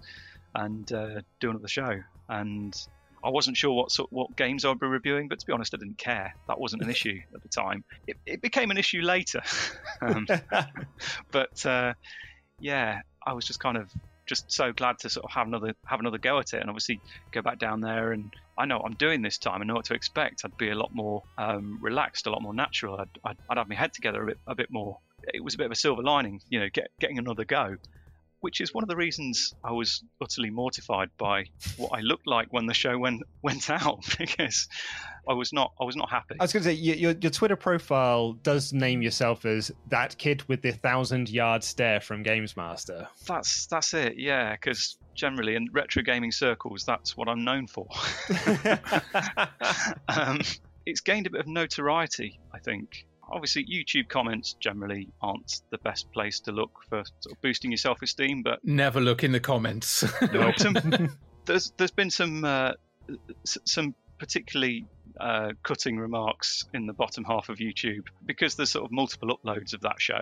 [0.55, 1.99] and uh, do another show.
[2.29, 2.75] And
[3.23, 5.77] I wasn't sure what sort, what games I'd be reviewing, but to be honest, I
[5.77, 6.33] didn't care.
[6.47, 7.83] That wasn't an issue at the time.
[8.07, 9.41] It, it became an issue later.
[10.01, 10.27] um,
[11.31, 11.93] but uh,
[12.59, 13.89] yeah, I was just kind of
[14.25, 16.99] just so glad to sort of have another have another go at it, and obviously
[17.31, 18.11] go back down there.
[18.11, 19.61] And I know what I'm doing this time.
[19.61, 20.41] I know what to expect.
[20.43, 22.99] I'd be a lot more um, relaxed, a lot more natural.
[22.99, 24.99] I'd, I'd, I'd have my head together a bit a bit more.
[25.33, 27.77] It was a bit of a silver lining, you know, get, getting another go.
[28.43, 31.45] Which is one of the reasons I was utterly mortified by
[31.77, 34.67] what I looked like when the show went went out because
[35.29, 36.35] I was not I was not happy.
[36.41, 40.43] I was going to say your, your Twitter profile does name yourself as that kid
[40.49, 43.07] with the thousand yard stare from Games Master.
[43.25, 44.51] That's that's it, yeah.
[44.51, 47.87] Because generally in retro gaming circles, that's what I'm known for.
[50.09, 50.41] um,
[50.85, 53.05] it's gained a bit of notoriety, I think.
[53.33, 57.77] Obviously, YouTube comments generally aren't the best place to look for sort of boosting your
[57.77, 60.05] self-esteem, but Never look in the comments.
[60.57, 60.75] some,
[61.45, 62.73] there's there's been some uh,
[63.43, 64.85] some particularly
[65.19, 69.73] uh, cutting remarks in the bottom half of YouTube because there's sort of multiple uploads
[69.73, 70.21] of that show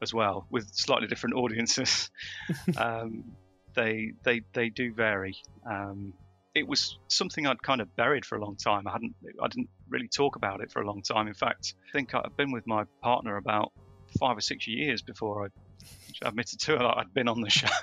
[0.00, 2.10] as well with slightly different audiences.
[2.76, 3.24] um,
[3.74, 5.36] they they they do vary.
[5.68, 6.14] Um,
[6.58, 8.86] it was something I'd kind of buried for a long time.
[8.86, 11.28] I hadn't I didn't really talk about it for a long time.
[11.28, 13.72] In fact, I think I'd been with my partner about
[14.18, 17.68] five or six years before I admitted to her that I'd been on the show.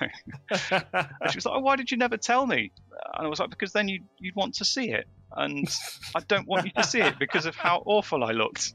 [0.50, 2.72] and she was like, oh, "Why did you never tell me?"
[3.14, 5.68] And I was like, "Because then you you'd want to see it, and
[6.14, 8.74] I don't want you to see it because of how awful I looked."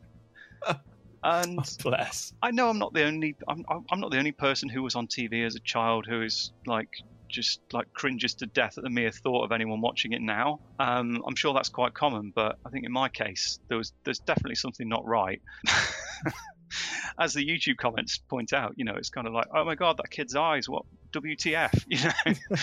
[1.23, 2.33] And oh, bless.
[2.41, 5.07] I know I'm not the only I'm I'm not the only person who was on
[5.07, 6.89] TV as a child who is like
[7.31, 10.59] just like cringes to death at the mere thought of anyone watching it now.
[10.79, 14.19] Um, I'm sure that's quite common, but I think in my case there was there's
[14.19, 15.41] definitely something not right.
[17.19, 19.97] As the YouTube comments point out, you know, it's kind of like, oh my god,
[19.97, 22.57] that kid's eyes, what WTF, you know?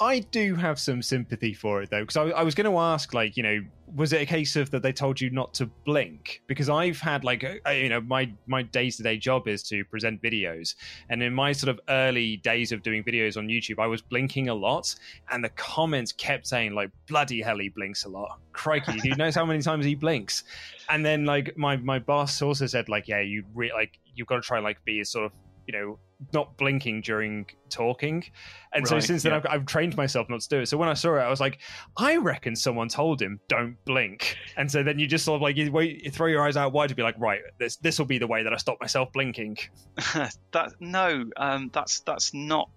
[0.00, 3.14] I do have some sympathy for it though, because I, I was going to ask,
[3.14, 3.60] like, you know,
[3.94, 6.42] was it a case of that they told you not to blink?
[6.48, 10.20] Because I've had like, you know, my my day to day job is to present
[10.20, 10.74] videos,
[11.10, 14.48] and in my sort of early days of doing videos on YouTube, I was blinking
[14.48, 14.92] a lot,
[15.30, 19.32] and the comments kept saying like, "Bloody hell, he blinks a lot." Crikey, do you
[19.32, 20.42] how many times he blinks?
[20.88, 24.36] And then like my my boss also said like, "Yeah, you re- like you've got
[24.36, 25.32] to try like be as sort of
[25.66, 25.98] you know
[26.32, 28.24] not blinking during talking
[28.72, 29.38] and so since then yeah.
[29.38, 31.40] I've, I've trained myself not to do it so when i saw it i was
[31.40, 31.58] like
[31.98, 35.56] i reckon someone told him don't blink and so then you just sort of like
[35.56, 38.06] you, wait, you throw your eyes out wide to be like right this this will
[38.06, 39.56] be the way that i stop myself blinking
[40.52, 42.70] that no, um, that's that's not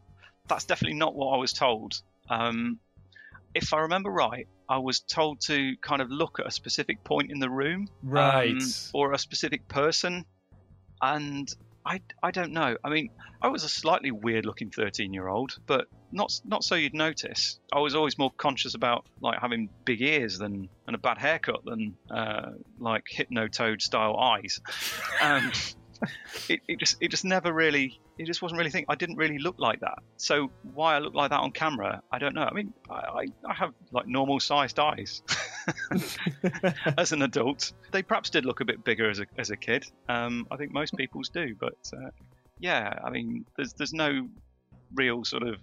[0.47, 2.01] that's definitely not what I was told.
[2.29, 2.79] Um,
[3.53, 7.31] if I remember right, I was told to kind of look at a specific point
[7.31, 8.51] in the room, Right.
[8.51, 8.59] um,
[8.93, 10.25] or a specific person,
[11.01, 11.53] and
[11.87, 12.75] I I don't know.
[12.83, 13.09] I mean,
[13.41, 17.59] I was a slightly weird looking thirteen year old, but not not so you'd notice.
[17.71, 21.63] I was always more conscious about like having big ears than and a bad haircut
[21.63, 24.59] than uh, like hypnotoad style eyes.
[25.21, 25.51] Um,
[26.49, 29.37] it, it just it just never really it just wasn't really think I didn't really
[29.37, 29.99] look like that.
[30.17, 32.43] So why I look like that on camera, I don't know.
[32.43, 35.21] I mean, I, I, have like normal sized eyes
[36.97, 37.73] as an adult.
[37.91, 39.85] They perhaps did look a bit bigger as a as a kid.
[40.09, 42.09] Um, I think most people's do, but uh,
[42.59, 44.27] yeah, I mean, there's there's no
[44.95, 45.57] real sort of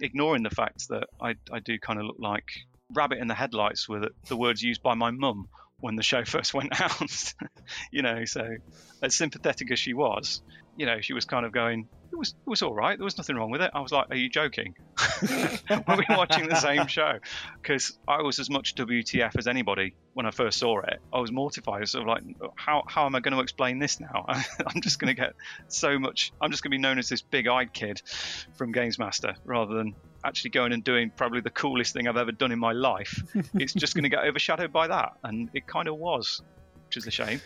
[0.00, 2.48] ignoring the fact that I I do kind of look like
[2.92, 5.48] rabbit in the headlights were the words used by my mum
[5.80, 7.34] when the show first went out.
[7.90, 8.56] you know, so
[9.02, 10.42] as sympathetic as she was,
[10.76, 12.96] you know, she was kind of going, it was it was all right.
[12.96, 13.70] There was nothing wrong with it.
[13.74, 14.74] I was like, are you joking?
[15.22, 17.18] Were we watching the same show?
[17.60, 21.00] Because I was as much WTF as anybody when I first saw it.
[21.12, 21.80] I was mortified.
[21.80, 22.22] Was sort of like,
[22.56, 24.26] how how am I going to explain this now?
[24.28, 25.34] I'm just going to get
[25.68, 26.32] so much.
[26.40, 28.02] I'm just going to be known as this big-eyed kid
[28.54, 32.32] from Games Master rather than actually going and doing probably the coolest thing I've ever
[32.32, 33.22] done in my life.
[33.54, 36.42] it's just going to get overshadowed by that, and it kind of was.
[36.86, 37.40] which is a shame.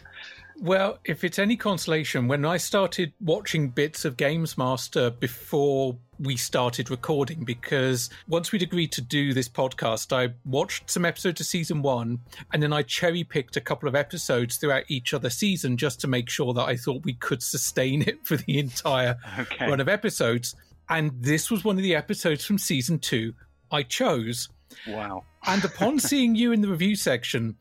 [0.60, 6.36] Well, if it's any consolation, when I started watching bits of Games Master before we
[6.36, 11.46] started recording, because once we'd agreed to do this podcast, I watched some episodes of
[11.46, 12.18] season one
[12.52, 16.08] and then I cherry picked a couple of episodes throughout each other season just to
[16.08, 19.68] make sure that I thought we could sustain it for the entire Okay.
[19.70, 20.56] run of episodes.
[20.90, 23.34] And this was one of the episodes from season two
[23.70, 24.48] I chose.
[24.86, 25.24] Wow.
[25.46, 27.56] And upon seeing you in the review section,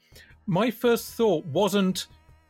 [0.46, 2.08] my first thought wasn't,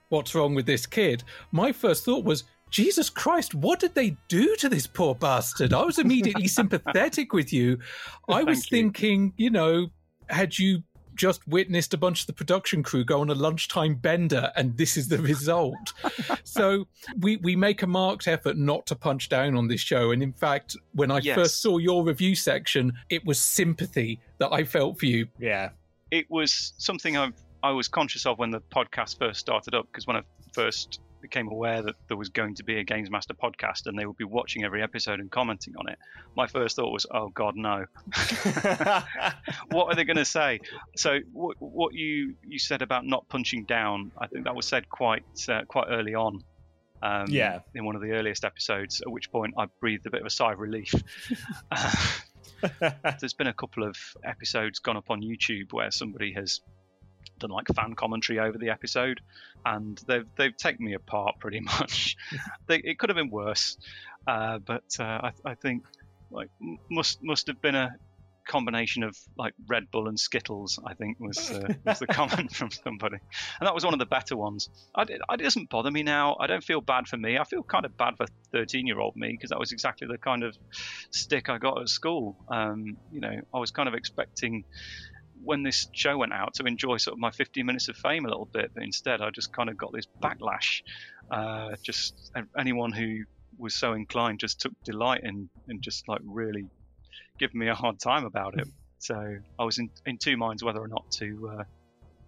[0.10, 1.24] what's wrong with this kid?
[1.52, 5.74] My first thought was, Jesus Christ, what did they do to this poor bastard?
[5.74, 7.80] I was immediately sympathetic with you.
[8.30, 8.78] I was you.
[8.78, 9.88] thinking, you know,
[10.30, 10.84] had you
[11.18, 14.96] just witnessed a bunch of the production crew go on a lunchtime bender and this
[14.96, 15.94] is the result.
[16.44, 16.88] so
[17.20, 20.12] we, we make a marked effort not to punch down on this show.
[20.12, 21.36] And in fact, when I Yes.
[21.36, 25.28] first saw your review section, it was sympathy that I felt for you.
[25.40, 25.70] Yeah.
[26.12, 27.32] it was something I
[27.64, 30.22] I was conscious of when the podcast first started up because when I
[30.54, 34.06] first became aware that there was going to be a Games Master podcast and they
[34.06, 35.98] would be watching every episode and commenting on it,
[36.36, 37.86] my first thought was, "Oh God, no!
[39.72, 40.60] what are they going to say?"
[40.96, 44.90] So what, what you you said about not punching down, I think that was said
[44.90, 46.44] quite uh, quite early on.
[47.00, 47.60] Um, Yeah.
[47.76, 50.32] in one of the earliest episodes, at which point I breathed a bit of a
[50.32, 50.92] sigh of relief.
[53.20, 56.62] There's been a couple of episodes gone up on YouTube where somebody has
[57.40, 59.22] done like fan commentary over the episode,
[59.66, 62.16] and they've they've taken me apart pretty much.
[62.68, 63.78] they, it could have been worse,
[64.28, 65.84] uh, but uh, I, I think
[66.32, 66.50] like
[66.90, 67.92] must must have been a
[68.48, 70.80] combination of like Red Bull and Skittles.
[70.86, 73.18] I think was uh, was the comment from somebody,
[73.60, 74.70] and that was one of the better ones.
[74.96, 76.36] I, it it doesn't bother me now.
[76.40, 77.38] I don't feel bad for me.
[77.38, 80.18] I feel kind of bad for 13 year old me because that was exactly the
[80.18, 80.58] kind of
[81.12, 82.36] stick I got at school.
[82.50, 84.64] Um, you know, I was kind of expecting
[85.44, 88.28] when this show went out to enjoy sort of my 15 minutes of fame a
[88.28, 90.82] little bit, but instead I just kind of got this backlash.
[91.30, 93.24] Uh, just anyone who
[93.58, 96.66] was so inclined just took delight in and just like really
[97.40, 98.68] giving me a hard time about it.
[99.00, 101.58] So I was in, in two minds whether or not to.
[101.60, 101.64] Uh,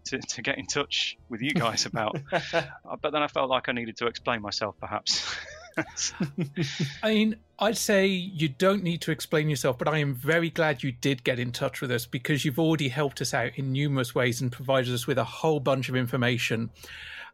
[0.06, 2.18] to, to get in touch with you guys about,
[2.54, 5.24] Uh, but then I felt like I needed to explain myself, perhaps.
[7.04, 10.84] I mean, I'd say you don't need to explain yourself, but I am very glad
[10.84, 14.16] you did get in touch with us because you've already helped us out in numerous
[14.16, 16.70] ways and provided us with a whole bunch of information.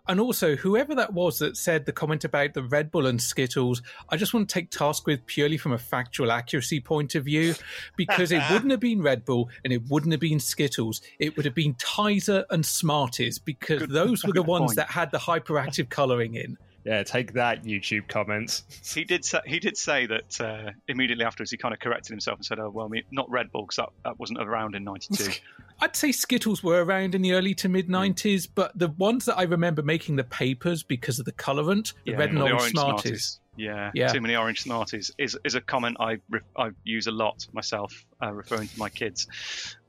[0.07, 3.81] And also, whoever that was that said the comment about the Red Bull and Skittles,
[4.09, 7.55] I just want to take task with purely from a factual accuracy point of view,
[7.95, 11.01] because it wouldn't have been Red Bull and it wouldn't have been Skittles.
[11.17, 14.77] It would have been Tizer and Smarties, because those were the ones point.
[14.77, 16.57] that had the hyperactive colouring in.
[16.85, 18.63] Yeah, take that, YouTube comments.
[18.93, 22.37] he did say, he did say that uh, immediately afterwards he kind of corrected himself
[22.37, 25.31] and said, "Oh well, not Red Bull because that, that wasn't around in '92."
[25.81, 29.37] I'd say Skittles were around in the early to mid 90s, but the ones that
[29.37, 33.01] I remember making the papers because of the colorant, the red and orange, Smarties.
[33.01, 33.39] Smarties.
[33.57, 34.07] Yeah, Yeah.
[34.09, 38.05] too many orange Smarties is is a comment I re- I use a lot myself,
[38.21, 39.27] uh, referring to my kids.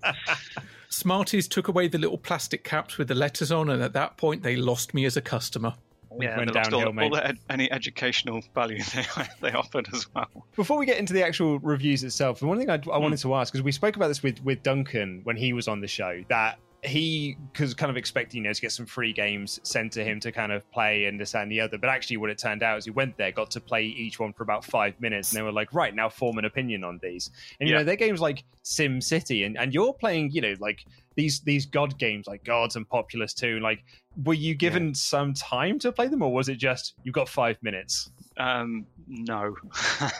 [0.89, 4.43] Smarties took away the little plastic caps with the letters on, and at that point,
[4.43, 5.73] they lost me as a customer.
[6.19, 7.03] Yeah, went downhill, all, mate.
[7.03, 9.03] all their, any educational value they,
[9.41, 10.27] they offered as well.
[10.55, 13.29] Before we get into the actual reviews itself, the one thing I, I wanted Hmm.
[13.29, 15.87] to ask because we spoke about this with with Duncan when he was on the
[15.87, 19.93] show that he was kind of expecting you know to get some free games sent
[19.93, 22.37] to him to kind of play and this and the other, but actually what it
[22.37, 25.31] turned out is he went there, got to play each one for about five minutes,
[25.31, 27.31] and they were like, right now form an opinion on these.
[27.61, 27.79] And you Yeah.
[27.79, 30.79] know they're games like Sim City, and and you're playing you know like
[31.15, 33.59] these these god games like Gods and Populous 2.
[33.59, 33.79] Like,
[34.23, 37.57] were you given some time to play them, or was it just you've got five
[37.61, 38.09] minutes?
[38.39, 39.55] Um, no,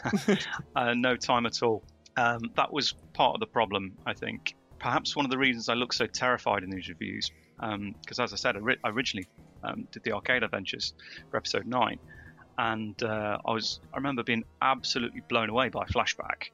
[0.75, 1.83] uh, no time at all.
[2.17, 4.53] Um, that was part of the problem, I think.
[4.79, 7.29] Perhaps one of the reasons I look so terrified in these reviews,
[7.59, 9.27] because as I said, I, ri- I originally
[9.63, 10.93] um, did the arcade adventures
[11.31, 11.97] for episode nine,
[12.57, 16.49] and uh, I was I remember being absolutely blown away by Flashback.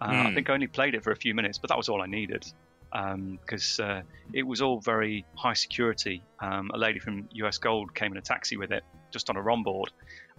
[0.00, 0.34] Uh, I Hmm.
[0.34, 2.44] think I only played it for a few minutes, but that was all I needed
[2.92, 4.02] because uh,
[4.32, 6.22] it was all very high security.
[6.40, 9.42] Um, a lady from US Gold came in a taxi with it, just on a
[9.42, 9.90] ROM board.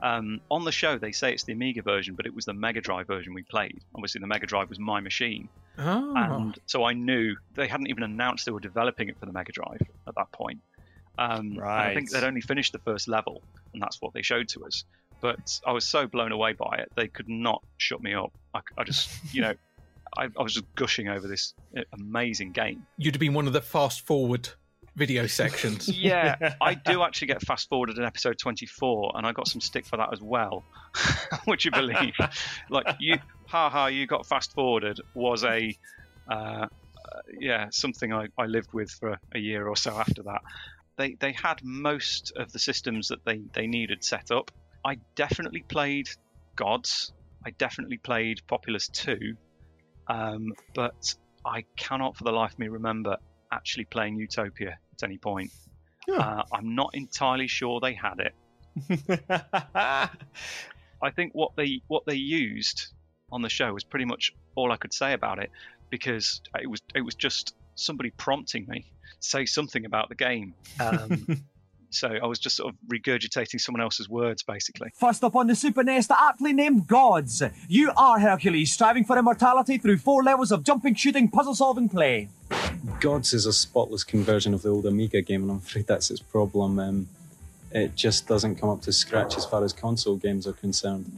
[0.01, 2.81] Um, on the show, they say it's the Amiga version, but it was the Mega
[2.81, 3.79] Drive version we played.
[3.95, 5.47] Obviously, the Mega Drive was my machine,
[5.79, 6.13] Oh.
[6.15, 9.51] and so I knew they hadn't even announced they were developing it for the Mega
[9.51, 10.59] Drive at that point.
[11.17, 13.41] Um, and I think they'd only finished the first level,
[13.73, 14.83] and that's what they showed to us.
[15.21, 18.33] But I was so blown away by it, they could not shut me up.
[18.53, 19.53] I, I just, you know,
[20.17, 22.85] I, I was just gushing over this uh, amazing game.
[22.97, 24.49] You'd have been one of the fast forward
[24.95, 25.87] video sections.
[25.89, 29.85] Yeah, I do actually get fast forwarded in episode 24, and I got some stick
[29.85, 30.63] for that as well.
[31.47, 32.13] Would you believe?
[32.69, 35.75] like you, haha, you got fast forwarded was a,
[36.29, 36.67] uh, uh,
[37.39, 40.41] yeah, something I, I lived with for a year or so after that.
[40.97, 44.51] they they had most of the systems that they they needed set up.
[44.85, 46.09] I definitely played
[46.55, 47.13] Gods.
[47.45, 49.35] I definitely played Populous 2,
[50.07, 51.13] um, but
[51.45, 53.17] I cannot for the life of me remember
[53.51, 55.51] actually playing Utopia at any point.
[56.11, 58.33] Uh, I'm not entirely sure they had it.
[61.01, 62.87] I think what they what they used
[63.31, 65.51] on the show was pretty much all I could say about it
[65.89, 68.81] because it was it was just somebody prompting me
[69.21, 70.53] to say something about the game.
[70.79, 71.45] Um,
[71.93, 74.91] so I was just sort of regurgitating someone else's words basically.
[74.95, 77.43] First up on the Super NES, the aptly named Gods.
[77.67, 82.29] You are Hercules, striving for immortality through four levels of jumping, shooting, puzzle solving play.
[82.99, 86.21] Gods is a spotless conversion of the old Amiga game, and I'm afraid that's its
[86.21, 86.79] problem.
[86.79, 87.07] Um,
[87.71, 91.11] it just doesn't come up to scratch as far as console games are concerned.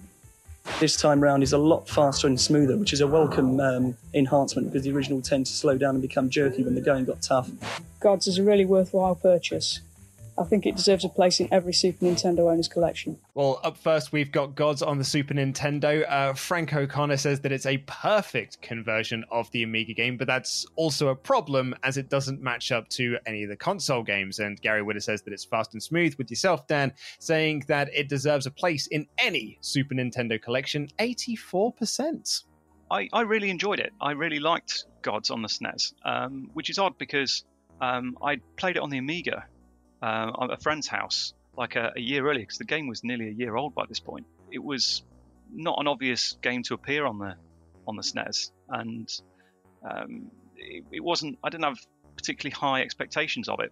[0.80, 4.72] This time round is a lot faster and smoother, which is a welcome um, enhancement
[4.72, 7.52] because the original tend to slow down and become jerky when the going got tough.
[8.00, 9.82] Gods is a really worthwhile purchase.
[10.38, 13.18] I think it deserves a place in every Super Nintendo owner's collection.
[13.36, 16.06] Well, up first, we've got Gods on the Super Nintendo.
[16.10, 20.66] Uh, Frank O'Connor says that it's a perfect conversion of the Amiga game, but that's
[20.76, 24.40] also a problem as it doesn't match up to any of the console games.
[24.40, 28.10] And Gary Whitta says that it's fast and smooth, with yourself, Dan, saying that it
[28.10, 32.44] deserves a place in any Super Nintendo collection 84%.
[32.92, 33.94] I, I really enjoyed it.
[34.02, 37.46] I really liked Gods on the SNES, um, which is odd because
[37.82, 39.46] um, I played it on the Amiga
[40.06, 43.32] uh, a friend's house like a, a year earlier because the game was nearly a
[43.32, 44.26] year old by this point.
[44.52, 45.04] It was
[45.52, 47.36] not an obvious game to appear on the
[47.88, 49.22] on the SNES, and
[49.84, 51.38] um, it, it, wasn't.
[51.44, 51.80] I didn't have
[52.16, 53.72] particularly high expectations of it,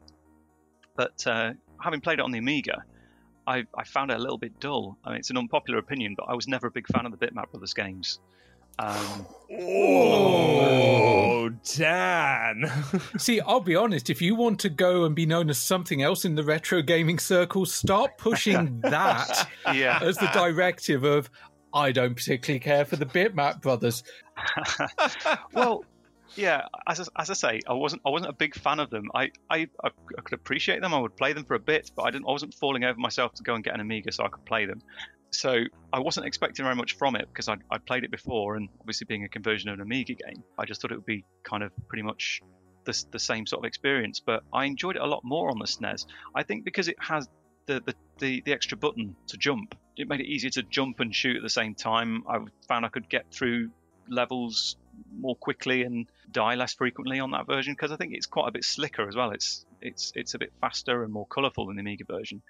[0.96, 2.84] but uh, having played it on the Amiga,
[3.46, 4.98] I, I, found it a little bit dull.
[5.04, 7.26] I mean, it's an unpopular opinion, but I was never a big fan of the
[7.26, 8.20] Bitmap Brothers games.
[8.80, 9.26] Um,
[9.60, 12.72] oh, Dan.
[13.18, 14.10] See, I'll be honest.
[14.10, 17.20] If you want to go and be known as something else in the retro gaming
[17.20, 20.00] circles, start pushing that yeah.
[20.02, 21.30] as the directive of.
[21.76, 24.04] I don't particularly care for the Bitmap Brothers.
[25.54, 25.84] well,
[26.36, 29.10] yeah, as, as I say, I wasn't I wasn't a big fan of them.
[29.16, 29.90] I, I, I
[30.24, 30.94] could appreciate them.
[30.94, 32.28] I would play them for a bit, but I didn't.
[32.28, 34.66] I wasn't falling over myself to go and get an Amiga so I could play
[34.66, 34.82] them.
[35.34, 38.70] So I wasn't expecting very much from it because I'd, I'd, played it before, and
[38.80, 41.64] obviously being a conversion of an Amiga game, I just thought it would be kind
[41.64, 42.42] of pretty much
[42.86, 44.20] the, the same sort of experience.
[44.20, 46.06] But I enjoyed it a lot more on the SNES.
[46.36, 47.28] I think because it has
[47.66, 51.14] the, the, the, the extra button to jump, it made it easier to jump and
[51.14, 52.24] shoot at the same time.
[52.30, 53.72] I found I could get through
[54.08, 54.76] levels
[55.18, 58.52] more quickly and die less frequently on that version because I think it's quite a
[58.52, 59.32] bit slicker as well.
[59.32, 62.42] It's it's it's a bit faster and more colourful than the Amiga version.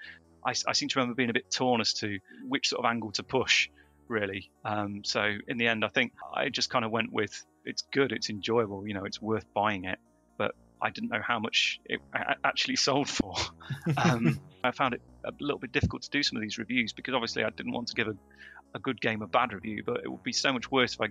[0.46, 3.12] I, I, seem to remember being a bit torn as to which sort of angle
[3.14, 3.70] to push,
[4.08, 4.52] really.
[4.66, 8.12] Um, so in the end, I think I just kind of went with it's good,
[8.12, 10.00] it's enjoyable, you know, it's worth buying it.
[10.38, 12.02] But I didn't know how much it
[12.44, 13.36] actually sold for.
[13.98, 17.14] um, I found it a little bit difficult to do some of these reviews because
[17.14, 18.16] obviously I didn't want to give a,
[18.76, 21.08] a good game a bad review, but it would be so much worse if I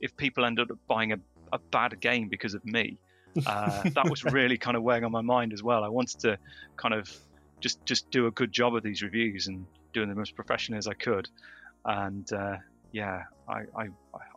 [0.00, 1.18] if people ended up buying a,
[1.52, 2.98] a bad game because of me.
[3.46, 5.84] Uh, that was really kind of weighing on my mind as well.
[5.84, 6.38] I wanted to
[6.76, 7.10] kind of
[7.60, 10.86] just just do a good job of these reviews and doing them as professionally as
[10.86, 11.28] I could.
[11.84, 12.56] And uh,
[12.92, 13.88] yeah, I, I,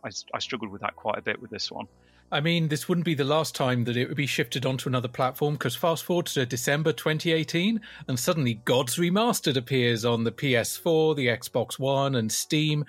[0.04, 1.86] I I struggled with that quite a bit with this one.
[2.32, 5.06] I mean, this wouldn't be the last time that it would be shifted onto another
[5.06, 11.14] platform because fast forward to December 2018 and suddenly Gods Remastered appears on the PS4,
[11.14, 12.84] the Xbox One, and Steam.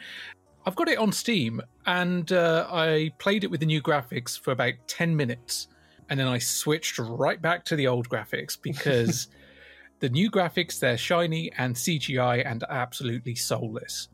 [0.65, 4.51] I've got it on Steam and uh, I played it with the new graphics for
[4.51, 5.67] about 10 minutes
[6.09, 9.27] and then I switched right back to the old graphics because
[9.99, 14.09] the new graphics, they're shiny and CGI and absolutely soulless.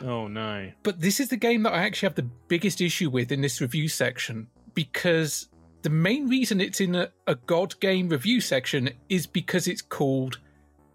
[0.00, 0.70] Oh no.
[0.82, 3.60] But this is the game that I actually have the biggest issue with in this
[3.60, 5.48] review section because
[5.82, 10.38] the main reason it's in a, a God game review section is because it's called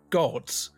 [0.09, 0.71] Gods.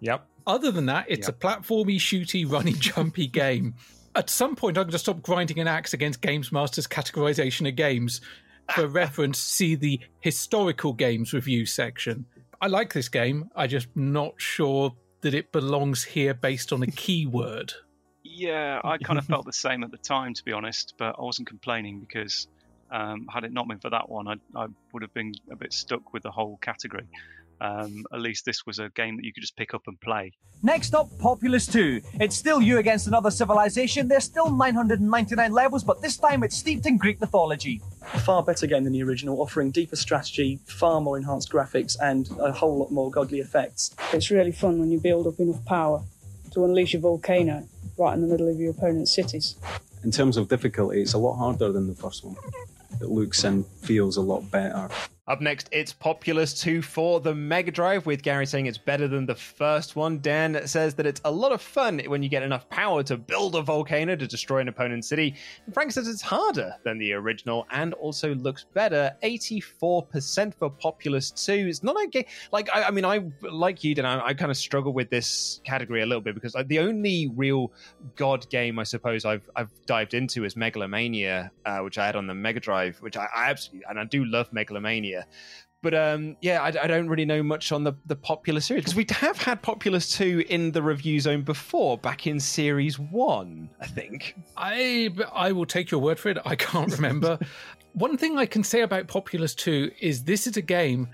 [0.00, 0.26] Yep.
[0.46, 1.36] Other than that, it's yep.
[1.36, 3.74] a platformy, shooty, runny, jumpy game.
[4.14, 7.76] At some point, I'm going to stop grinding an axe against Games Master's categorization of
[7.76, 8.20] games.
[8.74, 12.26] For reference, see the historical games review section.
[12.60, 13.50] I like this game.
[13.56, 17.72] I just not sure that it belongs here based on a keyword.
[18.22, 21.22] Yeah, I kind of felt the same at the time, to be honest, but I
[21.22, 22.46] wasn't complaining because
[22.90, 25.72] um, had it not been for that one, I, I would have been a bit
[25.72, 27.06] stuck with the whole category.
[27.62, 30.32] Um, at least this was a game that you could just pick up and play.
[30.64, 32.00] Next up, Populous 2.
[32.14, 34.08] It's still you against another civilization.
[34.08, 37.80] There's still 999 levels, but this time it's steeped in Greek mythology.
[38.14, 42.28] A far better game than the original, offering deeper strategy, far more enhanced graphics, and
[42.40, 43.94] a whole lot more godly effects.
[44.12, 46.02] It's really fun when you build up enough power
[46.54, 49.54] to unleash a volcano right in the middle of your opponent's cities.
[50.02, 52.34] In terms of difficulty, it's a lot harder than the first one.
[53.00, 54.88] It looks and feels a lot better.
[55.28, 59.24] Up next, it's Populous 2 for the Mega Drive, with Gary saying it's better than
[59.24, 60.18] the first one.
[60.18, 63.54] Dan says that it's a lot of fun when you get enough power to build
[63.54, 65.36] a volcano to destroy an opponent's city.
[65.64, 69.12] And Frank says it's harder than the original and also looks better.
[69.22, 71.52] 84% for Populous 2.
[71.68, 72.24] It's not game.
[72.50, 75.60] Like, I, I mean, I, like you, Dan, I, I kind of struggle with this
[75.62, 77.70] category a little bit because like, the only real
[78.16, 82.26] God game, I suppose, I've, I've dived into is Megalomania, uh, which I had on
[82.26, 85.11] the Mega Drive, which I, I absolutely, and I do love Megalomania.
[85.82, 88.94] But um, yeah, I, I, don't really know much on the, the Populous series because
[88.94, 93.86] we have had Populous 2 in the review zone before, back in Series 1, I
[93.86, 94.36] think.
[94.56, 96.38] I, I will take your word for it.
[96.44, 97.36] I can't remember.
[97.94, 101.08] One thing I can say about Populous 2 is this is a game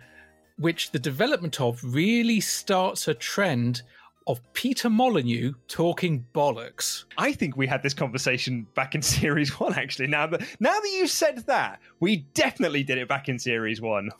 [0.59, 3.82] which the development of really starts a trend
[4.29, 7.05] of Peter Molyneux talking bollocks.
[7.16, 10.07] I think we had this conversation back in Series 1, actually.
[10.07, 14.11] Now that, now that you said that, we definitely did it back in Series 1.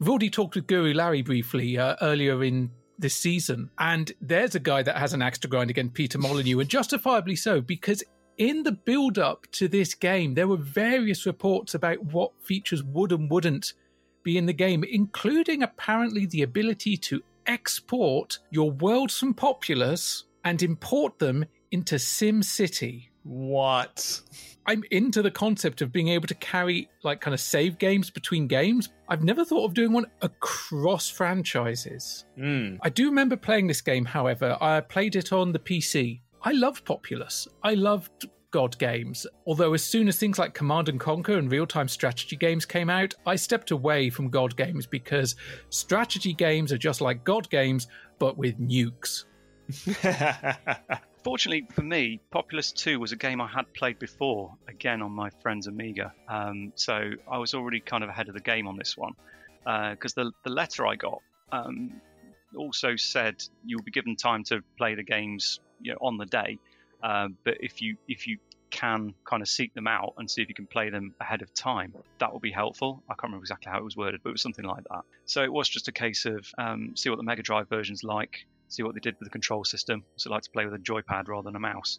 [0.00, 4.60] We've already talked with Guru Larry briefly uh, earlier in this season, and there's a
[4.60, 8.02] guy that has an axe to grind against Peter Molyneux, and justifiably so, because
[8.38, 13.12] in the build up to this game, there were various reports about what features would
[13.12, 13.74] and wouldn't
[14.22, 20.62] be in the game, including apparently the ability to export your worlds from Populous and
[20.62, 23.10] import them into Sim City.
[23.24, 24.20] What?
[24.66, 28.46] I'm into the concept of being able to carry like kind of save games between
[28.46, 28.88] games.
[29.08, 32.24] I've never thought of doing one across franchises.
[32.38, 32.78] Mm.
[32.82, 34.56] I do remember playing this game, however.
[34.60, 36.20] I played it on the PC.
[36.42, 37.48] I loved Populous.
[37.64, 39.26] I loved God games.
[39.46, 42.90] Although, as soon as things like Command and Conquer and real time strategy games came
[42.90, 45.36] out, I stepped away from God games because
[45.70, 47.88] strategy games are just like God games,
[48.18, 49.24] but with nukes.
[51.22, 55.30] Fortunately for me, Populous 2 was a game I had played before, again on my
[55.42, 56.12] friend's Amiga.
[56.28, 59.12] Um, so I was already kind of ahead of the game on this one.
[59.64, 61.20] Because uh, the, the letter I got
[61.52, 62.00] um,
[62.56, 66.58] also said you'll be given time to play the games you know, on the day.
[67.02, 68.38] Uh, but if you if you
[68.70, 71.52] can kind of seek them out and see if you can play them ahead of
[71.52, 73.02] time, that will be helpful.
[73.08, 75.02] I can't remember exactly how it was worded, but it was something like that.
[75.26, 78.46] So it was just a case of um, see what the Mega Drive version's like,
[78.68, 80.04] see what they did with the control system.
[80.16, 81.98] So I like to play with a joypad rather than a mouse.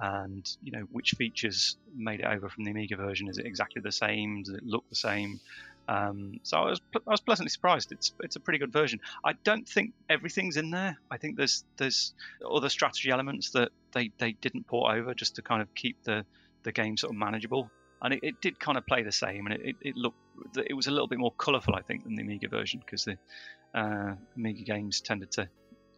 [0.00, 3.28] And you know which features made it over from the Amiga version.
[3.28, 4.42] Is it exactly the same?
[4.42, 5.40] Does it look the same?
[5.88, 7.92] Um, so I was I was pleasantly surprised.
[7.92, 9.00] It's it's a pretty good version.
[9.24, 10.96] I don't think everything's in there.
[11.10, 12.14] I think there's there's
[12.48, 16.24] other strategy elements that they, they didn't port over just to kind of keep the
[16.62, 17.70] the game sort of manageable.
[18.00, 20.18] And it, it did kind of play the same, and it, it, looked
[20.56, 23.16] it was a little bit more colourful, I think, than the Amiga version because the
[23.78, 25.48] uh, Amiga games tended to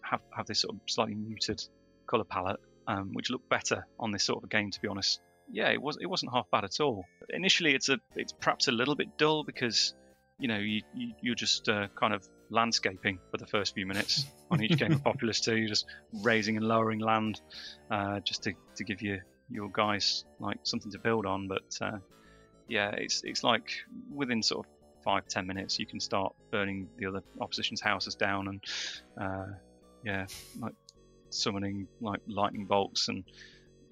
[0.03, 1.63] have have this sort of slightly muted
[2.07, 5.21] colour palette, um, which looked better on this sort of game, to be honest
[5.51, 7.05] yeah, it was it wasn't half bad at all.
[7.29, 9.95] Initially, it's a it's perhaps a little bit dull because
[10.39, 10.83] you know you,
[11.21, 14.93] you are just uh, kind of landscaping for the first few minutes on each game
[14.93, 15.57] of Populous 2.
[15.57, 15.87] You're just
[16.23, 17.41] raising and lowering land
[17.91, 19.21] uh, just to, to give you
[19.51, 21.49] your guys like something to build on.
[21.49, 21.99] But uh,
[22.69, 23.71] yeah, it's it's like
[24.13, 24.73] within sort of
[25.03, 28.65] five ten minutes you can start burning the other opposition's houses down and
[29.21, 29.47] uh,
[30.05, 30.27] yeah,
[30.61, 30.75] like
[31.31, 33.25] summoning like lightning bolts and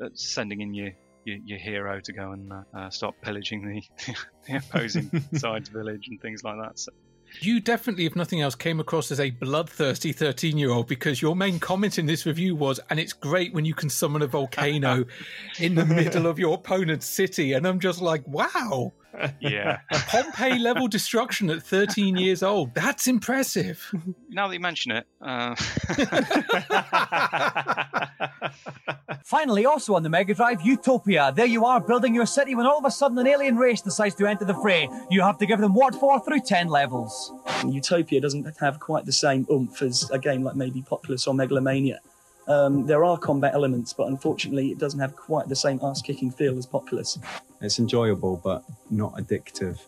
[0.03, 0.91] uh, sending in your
[1.25, 4.15] your, your hero to go and uh, uh start pillaging the,
[4.47, 6.79] the opposing side's village and things like that.
[6.79, 6.93] So.
[7.41, 11.35] You definitely, if nothing else, came across as a bloodthirsty 13 year old because your
[11.35, 15.05] main comment in this review was, and it's great when you can summon a volcano
[15.59, 17.55] in the middle of your opponent's city.
[17.55, 18.93] And I'm just like, wow.
[19.41, 19.79] Yeah.
[20.09, 22.75] Pompeii level destruction at 13 years old.
[22.75, 23.93] That's impressive.
[24.35, 25.07] Now that you mention it.
[25.21, 25.55] Uh...
[29.25, 31.35] Finally, also on the Mega Drive, Utopia.
[31.37, 34.15] There you are, building your city when all of a sudden an alien race decides
[34.15, 34.89] to enter the fray.
[35.11, 37.31] You have to give them what for through 10 levels.
[37.69, 42.01] Utopia doesn't have quite the same oomph as a game like maybe Populous or Megalomania.
[42.49, 46.31] Um, there are combat elements, but unfortunately, it doesn't have quite the same ass kicking
[46.31, 47.19] feel as Populous.
[47.61, 49.79] It's enjoyable, but not addictive.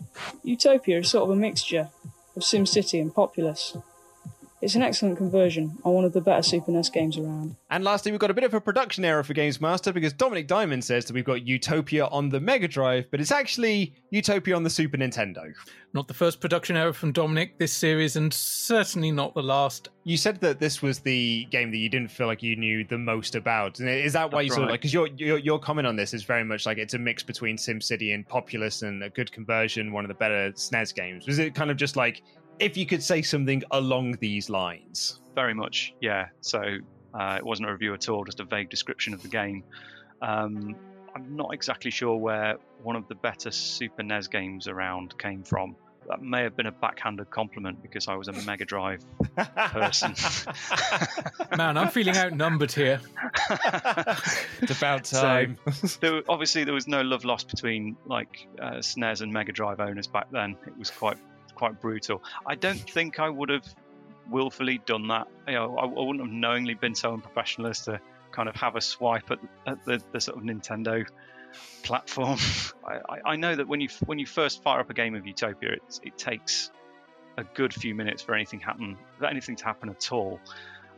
[0.45, 1.89] Utopia is sort of a mixture
[2.37, 3.77] of SimCity and Populous.
[4.65, 7.55] It's an excellent conversion on one of the better Super NES games around.
[7.69, 10.47] And lastly, we've got a bit of a production error for Games Master because Dominic
[10.47, 14.63] Diamond says that we've got Utopia on the Mega Drive, but it's actually Utopia on
[14.63, 15.53] the Super Nintendo.
[15.93, 19.91] Not the first production error from Dominic this series, and certainly not the last.
[20.05, 22.99] You said that this was the game that you didn't feel like you knew the
[22.99, 23.79] most about.
[23.81, 24.81] Is that why That's you sort of like?
[24.81, 27.59] Because your, your your comment on this is very much like it's a mix between
[27.59, 31.27] SimCity and Populous, and a good conversion, one of the better SNES games.
[31.27, 32.23] Was it kind of just like
[32.59, 35.21] if you could say something along these lines?
[35.35, 36.29] Very much, yeah.
[36.41, 36.61] So
[37.19, 39.65] uh, it wasn't a review at all, just a vague description of the game.
[40.23, 40.77] Um,
[41.15, 45.77] I'm not exactly sure where one of the better Super NES games around came from.
[46.09, 49.05] that may have been a backhanded compliment because I was a Mega Drive
[49.73, 50.15] person.
[51.57, 53.01] Man, I'm feeling outnumbered here.
[54.61, 55.59] it's about So, time.
[56.01, 60.07] there, obviously, there was no love lost between like uh, SNES and Mega Drive owners
[60.07, 60.57] back then.
[60.67, 61.17] It was quite
[61.55, 62.23] quite brutal.
[62.47, 63.65] I don't think I would have
[64.31, 65.29] willfully done that.
[65.47, 68.01] You know, I, I wouldn't have knowingly been so unprofessional as to
[68.33, 71.07] kind of have a swipe at, at the, the sort of Nintendo
[71.83, 72.39] platform.
[72.87, 75.73] I, I- know that when you when you first fire up a game of Utopia,
[75.73, 76.71] it, it takes
[77.37, 80.41] a good few minutes for anything happen, for anything to happen at all.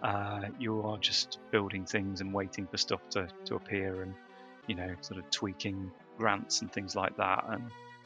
[0.02, 4.14] Uh, you are just building things and waiting for stuff to, to appear and
[4.66, 7.62] you know sort of tweaking grants and things like that and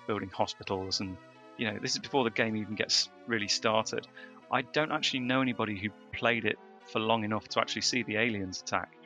[0.06, 1.16] building hospitals and
[1.60, 4.08] you know this is before the game even gets really started.
[4.50, 8.16] I don't actually know anybody who played it for long enough to actually see the
[8.16, 8.96] aliens attack.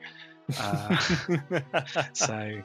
[0.59, 0.97] Uh,
[2.13, 2.63] so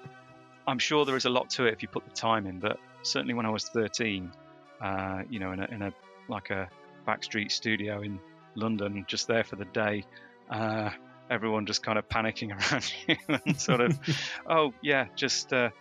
[0.68, 2.80] I'm sure there is a lot to it if you put the time in, but
[3.02, 4.32] certainly when I was 13,
[4.80, 5.94] uh, you know, in a, in a
[6.28, 6.70] like a
[7.08, 8.20] backstreet studio in
[8.54, 10.06] London, just there for the day,
[10.52, 10.92] uh,
[11.32, 14.00] everyone just kind of panicking around you and sort of,
[14.48, 15.72] oh yeah, just uh,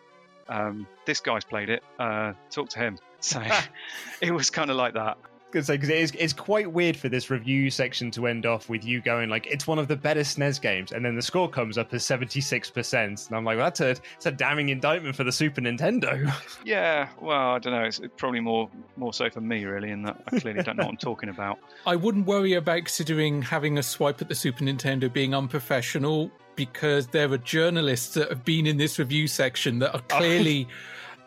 [0.49, 1.83] um, this guy's played it.
[1.99, 2.99] Uh, talk to him.
[3.21, 3.43] So
[4.21, 5.19] it was kind of like that.
[5.51, 8.69] Good say because it is it's quite weird for this review section to end off
[8.69, 11.49] with you going like it's one of the better SNES games, and then the score
[11.49, 15.17] comes up as seventy six percent, and I'm like that's a it's a damning indictment
[15.17, 16.31] for the Super Nintendo.
[16.65, 17.85] Yeah, well, I don't know.
[17.85, 20.91] It's probably more more so for me, really, in that I clearly don't know what
[20.91, 21.59] I'm talking about.
[21.87, 27.07] I wouldn't worry about considering having a swipe at the Super Nintendo being unprofessional because
[27.07, 30.69] there are journalists that have been in this review section that are clearly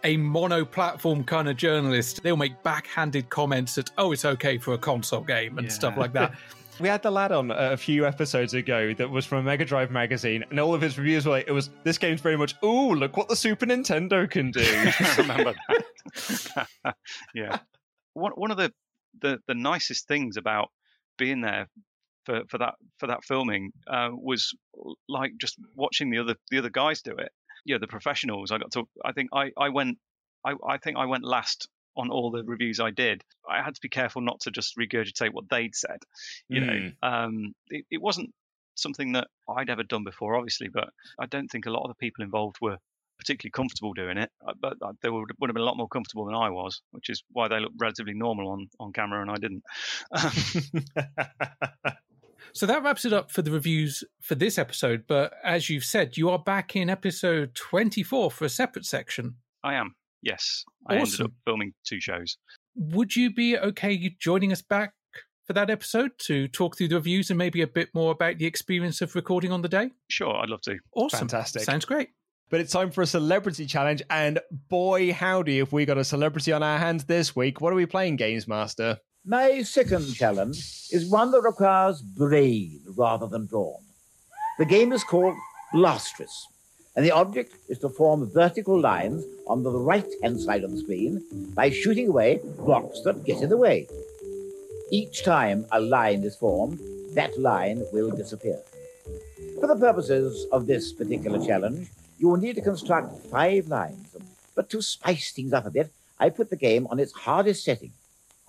[0.03, 2.21] a mono platform kind of journalist.
[2.23, 6.13] They'll make backhanded comments that, oh, it's okay for a console game and stuff like
[6.13, 6.33] that.
[6.79, 9.91] We had the lad on a few episodes ago that was from a Mega Drive
[9.91, 12.95] magazine, and all of his reviews were like, "It was this game's very much, ooh,
[12.95, 15.53] look what the Super Nintendo can do." I remember
[16.15, 16.95] that.
[17.35, 17.59] yeah.
[18.13, 18.73] One one of the,
[19.21, 20.69] the the nicest things about
[21.19, 21.67] being there
[22.25, 24.51] for, for that for that filming uh, was
[25.07, 27.31] like just watching the other the other guys do it.
[27.65, 28.51] You know, the professionals.
[28.51, 28.83] I got to.
[29.03, 29.97] I think I I went.
[30.45, 33.23] I I think I went last on all the reviews I did.
[33.49, 35.99] I had to be careful not to just regurgitate what they'd said.
[36.49, 38.31] You know, um, it, it wasn't
[38.75, 40.89] something that I'd ever done before, obviously, but
[41.19, 42.77] I don't think a lot of the people involved were
[43.19, 44.31] particularly comfortable doing it.
[44.47, 46.81] uh, But uh, they would, would have been a lot more comfortable than I was,
[46.91, 49.63] which is why they looked relatively normal on, on camera and I didn't.
[52.53, 55.05] So that wraps it up for the reviews for this episode.
[55.07, 59.35] But as you've said, you are back in episode 24 for a separate section.
[59.63, 60.63] I am, yes.
[60.87, 61.25] I ended Awesome.
[61.27, 62.37] up filming two shows.
[62.75, 64.93] Would you be okay you joining us back
[65.45, 68.45] for that episode to talk through the reviews and maybe a bit more about the
[68.45, 69.91] experience of recording on the day?
[70.09, 70.77] Sure, I'd love to.
[70.95, 71.19] Awesome.
[71.19, 71.63] Fantastic.
[71.63, 72.09] Sounds great.
[72.49, 74.39] But it's time for a celebrity challenge, and
[74.69, 77.61] boy, howdy, if we got a celebrity on our hands this week.
[77.61, 78.97] What are we playing, Games Master?
[79.25, 83.83] My second challenge is one that requires brain rather than brawn.
[84.57, 85.35] The game is called
[85.71, 86.33] Blastris,
[86.95, 90.79] and the object is to form vertical lines on the right hand side of the
[90.79, 93.87] screen by shooting away blocks that get in the way.
[94.91, 96.79] Each time a line is formed,
[97.13, 98.57] that line will disappear.
[99.59, 104.15] For the purposes of this particular challenge, you will need to construct five lines.
[104.55, 107.91] But to spice things up a bit, I put the game on its hardest setting.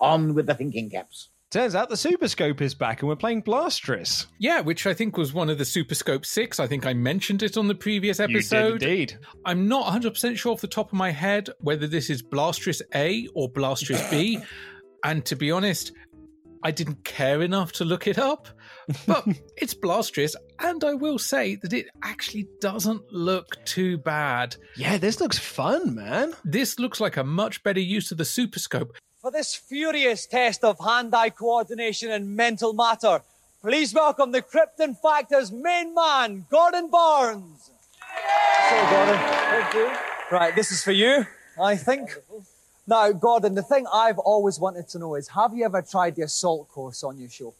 [0.03, 1.29] On with the thinking caps.
[1.49, 4.25] Turns out the Super Scope is back, and we're playing Blastris.
[4.39, 6.59] Yeah, which I think was one of the Super Scope 6.
[6.59, 8.81] I think I mentioned it on the previous You did episode.
[8.81, 9.17] indeed.
[9.45, 13.27] I'm not 100% sure off the top of my head whether this is Blastris A
[13.35, 14.39] or Blastris B.
[15.03, 15.91] and to be honest,
[16.63, 18.47] I didn't care enough to look it up.
[19.05, 19.23] But
[19.57, 24.55] it's Blastris, and I will say that it actually doesn't look too bad.
[24.75, 26.33] Yeah, this looks fun, man.
[26.43, 28.95] This looks like a much better use of the Super Scope.
[29.23, 33.21] For this furious test of hand-eye coordination and mental matter,
[33.61, 37.71] please welcome the Krypton Factor's main man, Gordon Burns.
[38.69, 39.17] So, Gordon.
[39.17, 39.91] Thank you.
[40.29, 41.25] Right, this is for you,
[41.57, 42.17] I think.
[42.85, 46.23] Now, Gordon, the thing I've always wanted to know is, have you ever tried the
[46.23, 47.53] assault course on your show?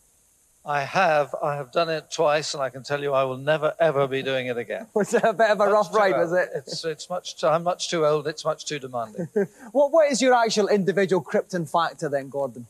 [0.66, 1.36] I have.
[1.44, 4.24] I have done it twice, and I can tell you I will never, ever be
[4.24, 4.88] doing it again.
[4.94, 6.50] Was it a bit of a rough too ride, was it?
[6.56, 8.28] It's, it's much too, I'm much too old.
[8.28, 9.28] It's much too demanding.
[9.72, 12.68] What, what is your actual individual Krypton Factor then, Gordon?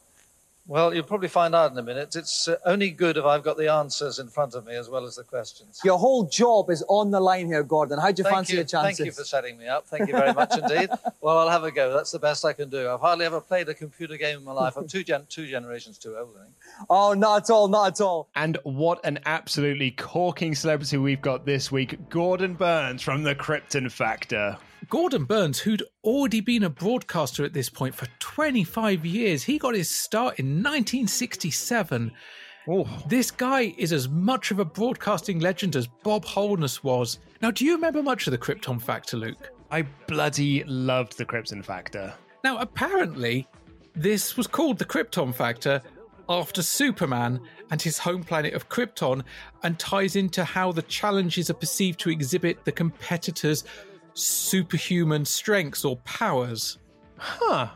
[0.66, 2.16] Well, you'll probably find out in a minute.
[2.16, 5.05] It's uh, only good if I've got the answers in front of me as well
[5.05, 5.82] as the questions.
[5.84, 7.99] Your whole job is on the line here, Gordon.
[7.99, 8.57] How do you Thank fancy you.
[8.59, 8.97] your chances?
[8.97, 9.88] Thank you for setting me up.
[9.88, 10.89] Thank you very much indeed.
[11.22, 11.93] Well, I'll have a go.
[11.93, 12.89] That's the best I can do.
[12.89, 14.76] I've hardly ever played a computer game in my life.
[14.76, 16.53] I'm two, gen- two generations too old, I think.
[16.89, 18.28] Oh, not at all, not at all.
[18.36, 23.89] And what an absolutely corking celebrity we've got this week Gordon Burns from the Krypton
[23.89, 24.57] Factor.
[24.89, 29.75] Gordon Burns, who'd already been a broadcaster at this point for 25 years, he got
[29.75, 32.11] his start in 1967.
[32.67, 32.88] Oh.
[33.07, 37.19] This guy is as much of a broadcasting legend as Bob Holness was.
[37.41, 39.51] Now, do you remember much of the Krypton Factor, Luke?
[39.69, 42.13] I bloody loved the Krypton Factor.
[42.43, 43.47] Now, apparently,
[43.95, 45.81] this was called the Krypton Factor
[46.29, 49.23] after Superman and his home planet of Krypton
[49.63, 53.65] and ties into how the challenges are perceived to exhibit the competitor's
[54.14, 56.78] superhuman strengths or powers.
[57.18, 57.70] Huh.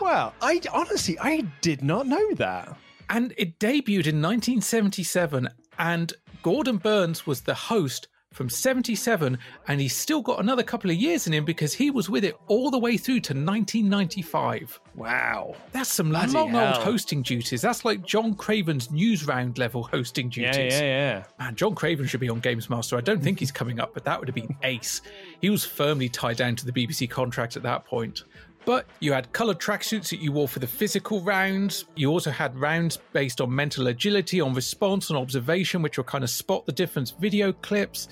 [0.00, 2.76] Well, I honestly, I did not know that.
[3.10, 5.48] And it debuted in 1977,
[5.78, 10.96] and Gordon Burns was the host from 77, and he's still got another couple of
[10.96, 14.80] years in him because he was with it all the way through to 1995.
[14.94, 15.56] Wow.
[15.72, 16.74] That's some Bloody long hell.
[16.74, 17.60] old hosting duties.
[17.60, 21.24] That's like John Craven's Newsround level hosting duties Yeah, yeah, yeah.
[21.40, 22.96] Man, John Craven should be on Games Master.
[22.96, 25.02] I don't think he's coming up, but that would have been ace.
[25.40, 28.22] He was firmly tied down to the BBC contract at that point.
[28.64, 31.86] But you had coloured tracksuits that you wore for the physical rounds.
[31.96, 36.24] You also had rounds based on mental agility, on response on observation, which were kind
[36.24, 38.08] of spot the difference video clips.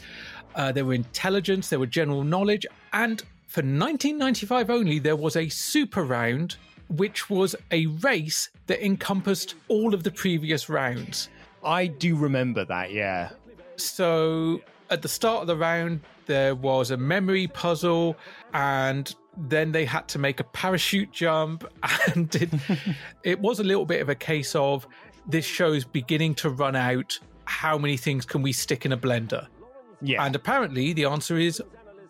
[0.54, 2.66] Uh, there were intelligence, there were general knowledge.
[2.92, 6.56] And for 1995 only, there was a super round,
[6.88, 11.28] which was a race that encompassed all of the previous rounds.
[11.64, 13.30] I do remember that, yeah.
[13.76, 18.16] So at the start of the round, there was a memory puzzle,
[18.52, 21.64] and then they had to make a parachute jump.
[22.14, 22.50] And it,
[23.22, 24.86] it was a little bit of a case of
[25.26, 27.18] this show's beginning to run out.
[27.44, 29.46] How many things can we stick in a blender?
[30.00, 30.24] Yeah.
[30.24, 31.62] And apparently the answer is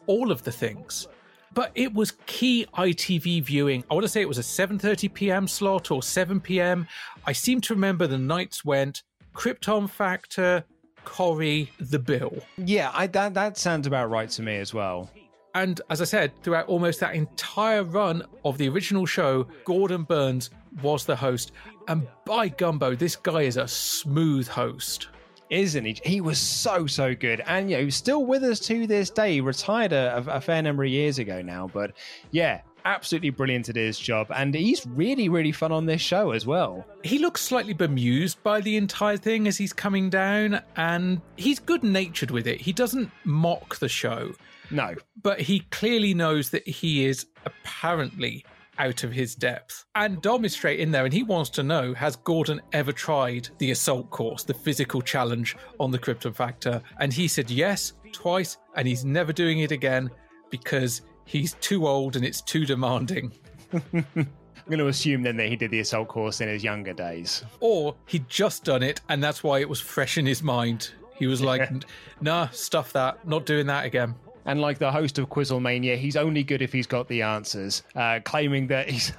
[0.07, 1.09] all of the things.
[1.55, 3.85] But it was key ITV viewing.
[3.91, 5.49] I want to say it was a 7:30 p.m.
[5.49, 6.87] slot or 7 p.m.
[7.27, 9.03] I seem to remember the nights went
[9.35, 10.65] Krypton Factor,
[11.05, 12.37] Corrie, The Bill.
[12.59, 15.11] Yeah, I, that that sounds about right to me as well.
[15.55, 20.51] And as I said, throughout almost that entire run of the original show, Gordon Burns
[20.83, 21.53] was the host.
[21.89, 25.09] And by gumbo, this guy is a smooth host.
[25.51, 25.99] Isn't he?
[26.05, 29.41] He was so so good, and you know, still with us to this day.
[29.41, 31.93] Retired a, a fair number of years ago now, but
[32.33, 36.47] yeah, absolutely brilliant at his job, and he's really really fun on this show as
[36.47, 36.87] well.
[37.05, 41.83] He looks slightly bemused by the entire thing as he's coming down, and he's good
[41.83, 42.61] natured with it.
[42.61, 44.33] He doesn't mock the show.
[44.71, 44.95] No.
[45.23, 48.45] But he clearly knows that he is apparently
[48.79, 49.85] out of his depth.
[49.95, 53.49] And Dom is straight in there and he wants to know has Gordon ever tried
[53.59, 56.81] the assault course, the physical challenge on the Krypton Factor?
[57.01, 60.11] And he said yes, twice, and he's never doing it again
[60.51, 63.31] because he's too old and it's too demanding.
[63.93, 64.27] I'm
[64.67, 67.45] going to assume then that he did the assault course in his younger days.
[67.61, 70.91] Or he'd just done it and that's why it was fresh in his mind.
[71.15, 71.71] He was like,
[72.21, 74.15] nah, stuff that, not doing that again.
[74.45, 78.21] And like the host of Quizzlemania, he's only good if he's got the answers, uh,
[78.25, 79.13] claiming that he's.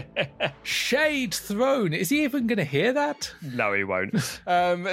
[0.62, 1.92] Shade thrown.
[1.92, 3.32] Is he even going to hear that?
[3.42, 4.40] no, he won't.
[4.46, 4.88] Um,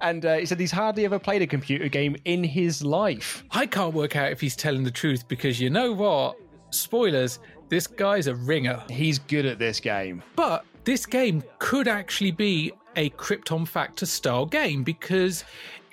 [0.00, 3.44] and uh, he said he's hardly ever played a computer game in his life.
[3.50, 6.36] I can't work out if he's telling the truth because you know what?
[6.70, 7.38] Spoilers,
[7.68, 8.82] this guy's a ringer.
[8.90, 10.22] He's good at this game.
[10.34, 15.44] But this game could actually be a Krypton Factor style game because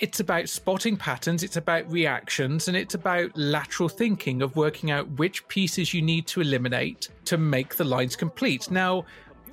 [0.04, 5.10] it's about spotting patterns, it's about reactions, and it's about lateral thinking of working out
[5.12, 8.70] which pieces you need to eliminate to make the lines complete.
[8.70, 9.06] Now,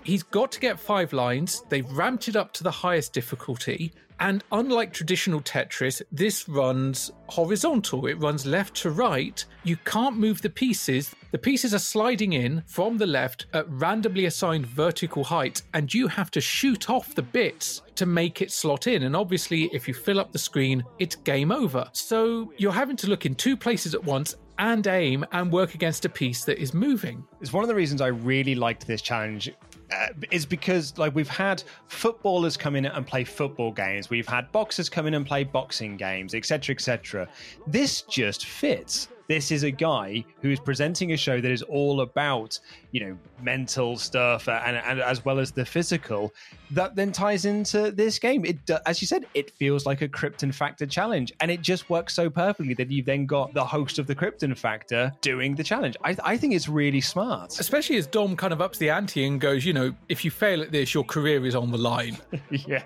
[0.03, 3.93] he's got to get five lines, they've ramped it up to the highest difficulty.
[4.21, 8.07] And unlike traditional Tetris, this runs horizontal.
[8.07, 9.43] It runs left to right.
[9.65, 11.15] You can't move the pieces.
[11.31, 16.07] The pieces are sliding in from the left at randomly assigned vertical height, and you
[16.07, 19.05] have to shoot off the bits to make it slot in.
[19.05, 21.89] And obviously, if you fill up the screen, it's game over.
[21.93, 26.05] So you're having to look in two places at once and aim and work against
[26.05, 27.25] a piece that is moving.
[27.41, 29.51] It's one of the reasons I really liked this challenge.
[29.93, 34.51] Uh, is because like we've had footballers come in and play football games, we've had
[34.53, 37.29] boxers come in and play boxing games, etc., etc.
[37.67, 39.09] This just fits.
[39.31, 42.59] This is a guy who is presenting a show that is all about,
[42.91, 46.35] you know, mental stuff and, and as well as the physical.
[46.73, 48.45] That then ties into this game.
[48.45, 52.13] It, as you said, it feels like a Krypton Factor challenge, and it just works
[52.13, 55.97] so perfectly that you've then got the host of the Krypton Factor doing the challenge.
[56.03, 57.61] I, I think it's really smart.
[57.61, 60.61] Especially as Dom kind of ups the ante and goes, you know, if you fail
[60.61, 62.19] at this, your career is on the line.
[62.51, 62.83] yeah.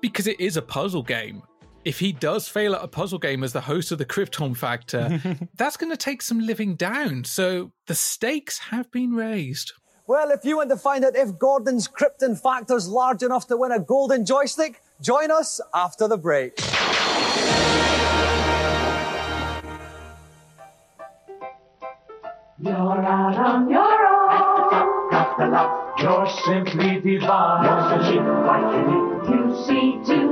[0.00, 1.44] Because it is a puzzle game.
[1.86, 5.22] If he does fail at a puzzle game as the host of the Krypton Factor,
[5.56, 7.22] that's going to take some living down.
[7.22, 9.72] So the stakes have been raised.
[10.08, 13.70] Well, if you want to find out if Gordon's Krypton Factor's large enough to win
[13.70, 16.58] a golden joystick, join us after the break.
[22.58, 25.10] You're out on your own.
[25.12, 26.00] Got the love.
[26.00, 27.64] You're simply divine.
[27.64, 29.06] You're so chic, quite unique.
[29.30, 30.25] You see to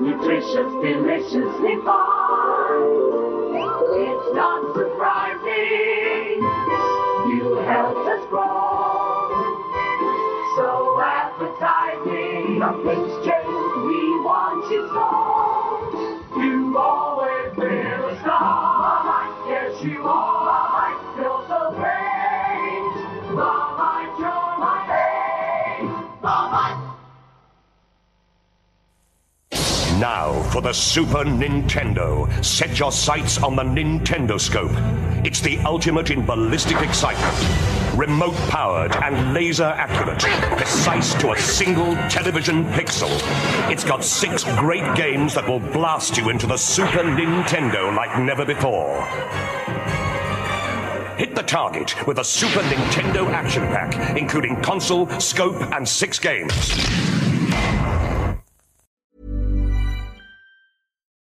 [0.00, 3.00] nutritious, deliciously fine.
[3.92, 6.40] It's not surprising.
[7.28, 9.28] You helped us grow.
[10.56, 12.58] So appetizing.
[12.58, 13.74] Nothing's changed.
[13.86, 16.40] We want you so.
[16.40, 17.09] You've always
[30.00, 32.26] Now for the Super Nintendo.
[32.42, 34.72] Set your sights on the Nintendo Scope.
[35.26, 37.36] It's the ultimate in ballistic excitement.
[37.98, 40.22] Remote powered and laser accurate.
[40.56, 43.10] Precise to a single television pixel.
[43.70, 48.46] It's got six great games that will blast you into the Super Nintendo like never
[48.46, 49.04] before.
[51.18, 57.19] Hit the target with a Super Nintendo Action Pack, including console, scope, and six games.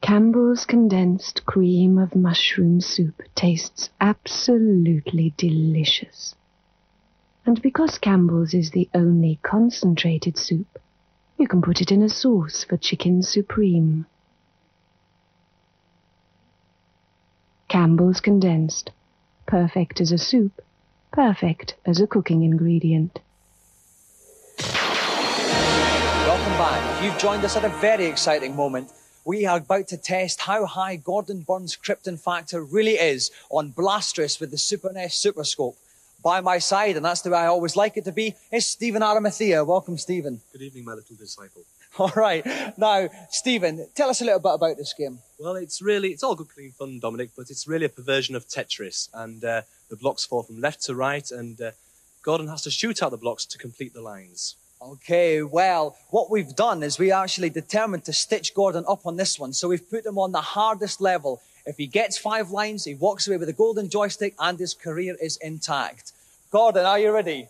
[0.00, 6.34] Campbell's condensed cream of mushroom soup tastes absolutely delicious.
[7.44, 10.78] And because Campbell's is the only concentrated soup,
[11.36, 14.06] you can put it in a sauce for chicken supreme.
[17.68, 18.90] Campbell's condensed,
[19.46, 20.62] perfect as a soup,
[21.12, 23.20] perfect as a cooking ingredient.
[26.26, 27.02] Welcome back.
[27.02, 28.92] You've joined us at a very exciting moment,
[29.24, 34.40] we are about to test how high Gordon Burns' Krypton factor really is on Blastris
[34.40, 35.76] with the Super NES Super Scope.
[36.22, 39.02] By my side, and that's the way I always like it to be, is Stephen
[39.02, 39.64] Arimathea.
[39.64, 40.40] Welcome, Stephen.
[40.52, 41.62] Good evening, my little disciple.
[41.98, 42.44] All right.
[42.76, 45.20] Now, Stephen, tell us a little bit about this game.
[45.38, 48.46] Well, it's really, it's all good, clean fun, Dominic, but it's really a perversion of
[48.46, 49.08] Tetris.
[49.14, 51.70] And uh, the blocks fall from left to right, and uh,
[52.22, 54.56] Gordon has to shoot out the blocks to complete the lines.
[54.80, 59.38] Okay, well, what we've done is we actually determined to stitch Gordon up on this
[59.38, 59.52] one.
[59.52, 61.40] So we've put him on the hardest level.
[61.66, 65.16] If he gets five lines, he walks away with a golden joystick and his career
[65.20, 66.12] is intact.
[66.50, 67.48] Gordon, are you ready?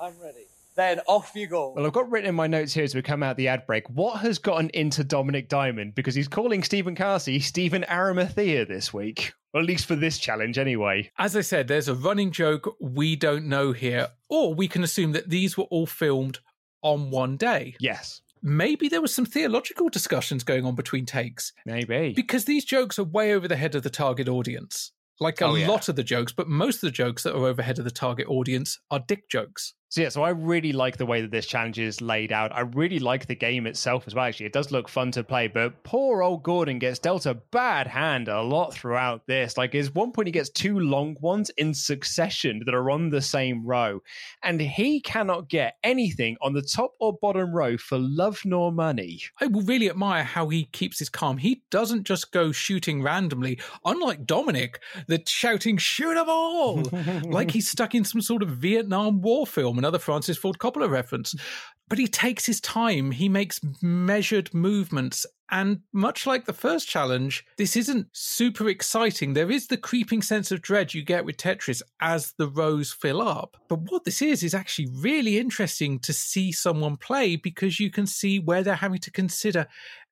[0.00, 0.46] I'm ready.
[0.76, 1.72] Then off you go.
[1.74, 3.88] Well, I've got written in my notes here as we come out the ad break.
[3.90, 5.94] What has gotten into Dominic Diamond?
[5.94, 9.32] Because he's calling Stephen Carsey Stephen Arimathea this week.
[9.52, 11.10] Or at least for this challenge, anyway.
[11.18, 15.10] As I said, there's a running joke we don't know here, or we can assume
[15.12, 16.38] that these were all filmed
[16.82, 17.74] on one day.
[17.80, 18.22] Yes.
[18.42, 21.52] Maybe there was some theological discussions going on between takes.
[21.66, 22.12] Maybe.
[22.16, 24.92] Because these jokes are way over the head of the target audience.
[25.20, 25.68] Like a Oh, yeah.
[25.68, 28.26] lot of the jokes, but most of the jokes that are overhead of the target
[28.28, 29.74] audience are dick jokes.
[29.90, 32.54] So yeah, so I really like the way that this challenge is laid out.
[32.54, 34.24] I really like the game itself as well.
[34.24, 37.88] Actually, it does look fun to play, but poor old Gordon gets dealt a bad
[37.88, 39.58] hand a lot throughout this.
[39.58, 43.20] Like, at one point he gets two long ones in succession that are on the
[43.20, 44.00] same row,
[44.44, 49.20] and he cannot get anything on the top or bottom row for love nor money.
[49.40, 51.38] I will really admire how he keeps his calm.
[51.38, 54.78] He doesn't just go shooting randomly, unlike Dominic,
[55.08, 56.82] the shouting, shoot 'em all!
[57.24, 61.34] like he's stuck in some sort of Vietnam War film, another Francis Ford Coppola reference.
[61.34, 61.40] Mm.
[61.88, 67.44] But he takes his time, he makes measured movements, And much like the first challenge,
[67.56, 69.32] this isn't super exciting.
[69.32, 73.20] There is the creeping sense of dread you get with Tetris as the rows fill
[73.20, 73.56] up.
[73.68, 78.06] But what this is, is actually really interesting to see someone play because you can
[78.06, 79.66] see where they're having to consider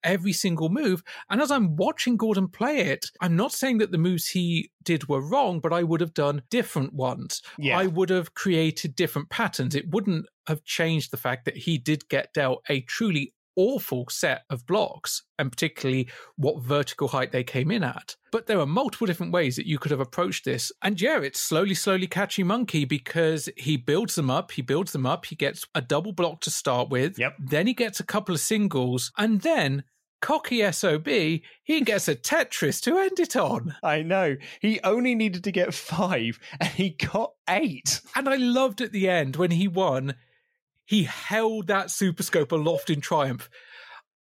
[0.05, 1.03] every single move.
[1.31, 5.09] And as I'm watching Gordon play it, I'm not saying that the moves he did
[5.09, 7.43] were wrong, but I would have done different ones.
[7.59, 7.79] Yeah.
[7.79, 9.75] I would have created different patterns.
[9.75, 14.45] It wouldn't have changed the fact that he did get dealt a truly awful set
[14.49, 18.15] of blocks and particularly what vertical height they came in at.
[18.31, 20.71] But there are multiple different ways that you could have approached this.
[20.81, 25.07] And yeah, it's slowly, slowly catching monkey because he builds them up, he builds them
[25.07, 27.19] up, he gets a double block to start with.
[27.19, 27.35] Yep.
[27.41, 29.83] Then he gets a couple of singles, and then
[30.21, 33.75] cocky SOB, he gets a Tetris to end it on.
[33.83, 34.37] I know.
[34.61, 38.01] He only needed to get five and he got eight.
[38.15, 40.15] And I loved at the end when he won,
[40.89, 43.51] he held that Super Scope aloft in triumph.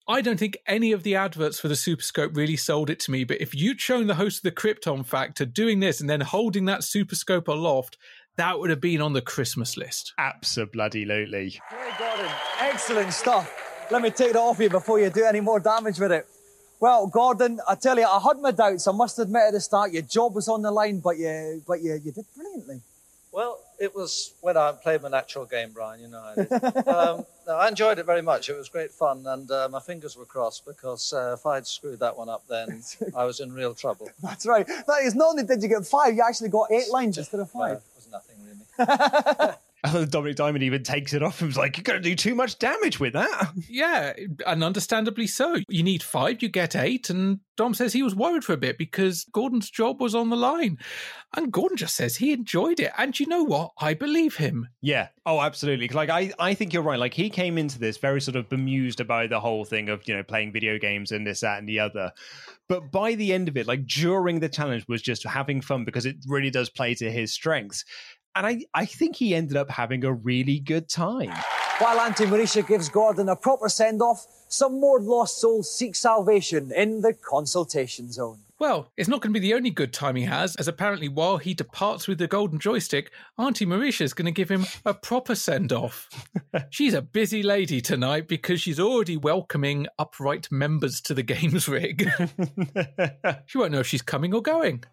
[0.07, 3.11] I don't think any of the adverts for the Super Scope really sold it to
[3.11, 6.21] me, but if you'd shown the host of the Krypton Factor doing this and then
[6.21, 7.97] holding that Super Scope aloft,
[8.35, 10.13] that would have been on the Christmas list.
[10.19, 11.59] Absolutely.
[11.71, 13.51] Hey, Gordon, excellent stuff.
[13.89, 16.27] Let me take that off you before you do any more damage with it.
[16.79, 18.87] Well, Gordon, I tell you, I had my doubts.
[18.87, 21.81] I must admit at the start, your job was on the line, but you, but
[21.81, 22.81] you, you did brilliantly.
[23.31, 26.01] Well, it was when I played my natural game, Brian.
[26.01, 26.39] You know, I,
[26.89, 28.49] um, no, I enjoyed it very much.
[28.49, 31.99] It was great fun, and uh, my fingers were crossed because uh, if I'd screwed
[31.99, 32.81] that one up, then
[33.15, 34.09] I was in real trouble.
[34.23, 34.67] That's right.
[34.67, 37.49] That is not only did you get five, you actually got eight lines instead of
[37.49, 37.77] five.
[37.77, 39.53] it was nothing really.
[39.93, 42.35] And Dominic Diamond even takes it off and was like, You're going to do too
[42.35, 43.51] much damage with that.
[43.67, 44.13] Yeah,
[44.45, 45.57] and understandably so.
[45.67, 47.09] You need five, you get eight.
[47.09, 50.35] And Dom says he was worried for a bit because Gordon's job was on the
[50.35, 50.77] line.
[51.35, 52.91] And Gordon just says he enjoyed it.
[52.97, 53.71] And you know what?
[53.79, 54.69] I believe him.
[54.81, 55.07] Yeah.
[55.25, 55.87] Oh, absolutely.
[55.87, 56.99] Like I, I think you're right.
[56.99, 60.15] Like he came into this very sort of bemused about the whole thing of, you
[60.15, 62.11] know, playing video games and this, that, and the other.
[62.69, 66.05] But by the end of it, like during the challenge was just having fun because
[66.05, 67.83] it really does play to his strengths.
[68.35, 71.31] And I, I think he ended up having a really good time.
[71.79, 76.71] While Auntie Marisha gives Gordon a proper send off, some more lost souls seek salvation
[76.71, 78.39] in the consultation zone.
[78.59, 81.37] Well, it's not going to be the only good time he has, as apparently while
[81.37, 85.73] he departs with the golden joystick, Auntie Marisha's going to give him a proper send
[85.73, 86.07] off.
[86.69, 92.07] she's a busy lady tonight because she's already welcoming upright members to the games rig.
[93.47, 94.85] she won't know if she's coming or going.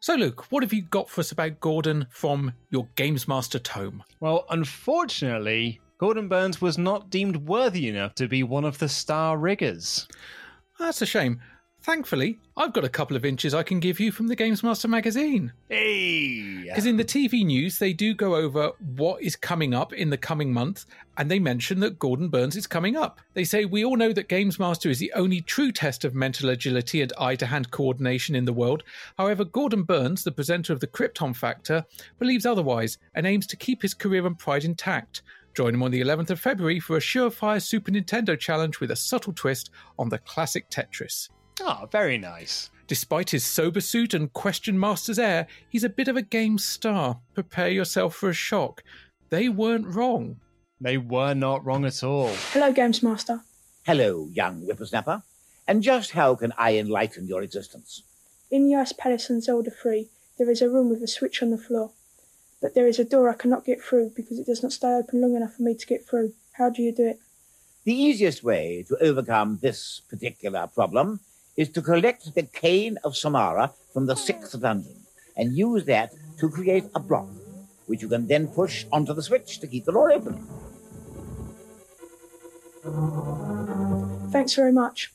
[0.00, 4.04] So, Luke, what have you got for us about Gordon from your Games Master tome?
[4.20, 9.36] Well, unfortunately, Gordon Burns was not deemed worthy enough to be one of the star
[9.36, 10.06] riggers.
[10.78, 11.40] That's a shame.
[11.80, 14.88] Thankfully, I've got a couple of inches I can give you from the Games Master
[14.88, 15.52] magazine.
[15.68, 16.64] Hey!
[16.64, 20.18] Because in the TV news, they do go over what is coming up in the
[20.18, 23.20] coming month, and they mention that Gordon Burns is coming up.
[23.34, 26.50] They say, We all know that Games Master is the only true test of mental
[26.50, 28.82] agility and eye to hand coordination in the world.
[29.16, 31.84] However, Gordon Burns, the presenter of the Krypton Factor,
[32.18, 35.22] believes otherwise and aims to keep his career and pride intact.
[35.54, 38.96] Join him on the 11th of February for a surefire Super Nintendo challenge with a
[38.96, 41.28] subtle twist on the classic Tetris.
[41.60, 42.70] Oh, very nice.
[42.86, 47.20] Despite his sober suit and question master's air, he's a bit of a game star.
[47.34, 48.82] Prepare yourself for a shock.
[49.30, 50.40] They weren't wrong.
[50.80, 52.30] They were not wrong at all.
[52.52, 53.42] Hello, Games Master.
[53.84, 55.22] Hello, young whippersnapper.
[55.66, 58.02] And just how can I enlighten your existence?
[58.50, 61.50] In the Ice Palace on Zelda 3, there is a room with a switch on
[61.50, 61.90] the floor.
[62.62, 65.20] But there is a door I cannot get through because it does not stay open
[65.20, 66.32] long enough for me to get through.
[66.52, 67.20] How do you do it?
[67.84, 71.20] The easiest way to overcome this particular problem
[71.58, 74.94] is to collect the cane of Somaria from the sixth dungeon
[75.36, 77.28] and use that to create a block,
[77.86, 80.38] which you can then push onto the switch to keep the door open.
[84.30, 85.12] Thanks very much.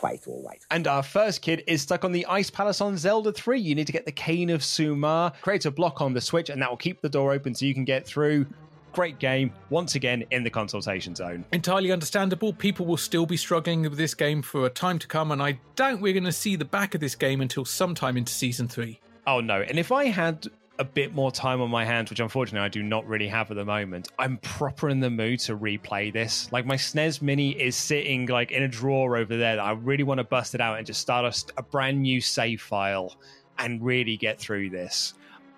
[0.00, 0.64] Quite all right.
[0.70, 3.60] And our first kid is stuck on the Ice Palace on Zelda 3.
[3.60, 6.60] You need to get the Cane of Sumar, create a block on the Switch, and
[6.62, 8.46] that will keep the door open so you can get through.
[8.94, 11.44] Great game, once again in the consultation zone.
[11.52, 12.52] Entirely understandable.
[12.52, 15.58] People will still be struggling with this game for a time to come, and I
[15.74, 19.00] doubt we're going to see the back of this game until sometime into season three.
[19.26, 20.46] Oh no, and if I had
[20.78, 23.56] a bit more time on my hands, which unfortunately I do not really have at
[23.56, 26.50] the moment, I'm proper in the mood to replay this.
[26.52, 30.04] Like my SNES Mini is sitting like in a drawer over there that I really
[30.04, 33.16] want to bust it out and just start a, a brand new save file
[33.58, 35.14] and really get through this.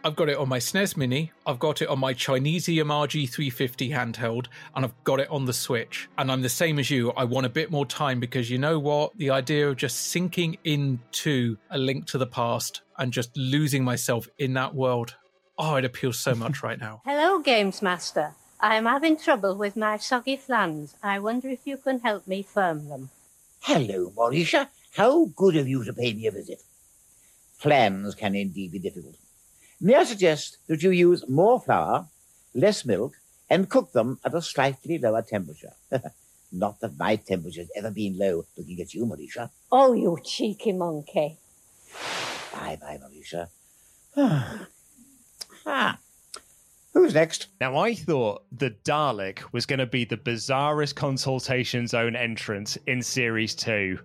[0.07, 3.91] I've got it on my SNES Mini, I've got it on my Chinese EMRG 350
[3.91, 4.47] handheld,
[4.77, 6.09] and I've got it on the Switch.
[6.17, 7.11] And I'm the same as you.
[7.17, 9.19] I want a bit more time because you know what?
[9.19, 14.29] The idea of just sinking into a link to the past and just losing myself
[14.39, 15.17] in that world.
[15.59, 17.03] Oh, it appeals so much right now.
[17.05, 18.37] Hello, Games Master.
[18.61, 20.95] I am having trouble with my soggy flans.
[21.03, 23.11] I wonder if you can help me firm them.
[23.59, 24.69] Hello, Mauritia.
[24.95, 26.63] How good of you to pay me a visit.
[27.55, 29.17] Flans can indeed be difficult.
[29.81, 32.09] May I suggest that you use more flour,
[32.55, 33.13] less milk,
[33.51, 35.73] and cook them at a slightly lower temperature?
[36.53, 39.51] Not that my temperature's ever been low looking at you, Mauritia.
[39.71, 41.39] Oh, you cheeky monkey.
[42.53, 43.49] Bye bye, Mauritia.
[45.67, 45.99] ah.
[46.95, 47.49] Who's next?
[47.61, 53.03] Now, I thought the Dalek was going to be the bizarrest consultation zone entrance in
[53.03, 53.99] Series 2.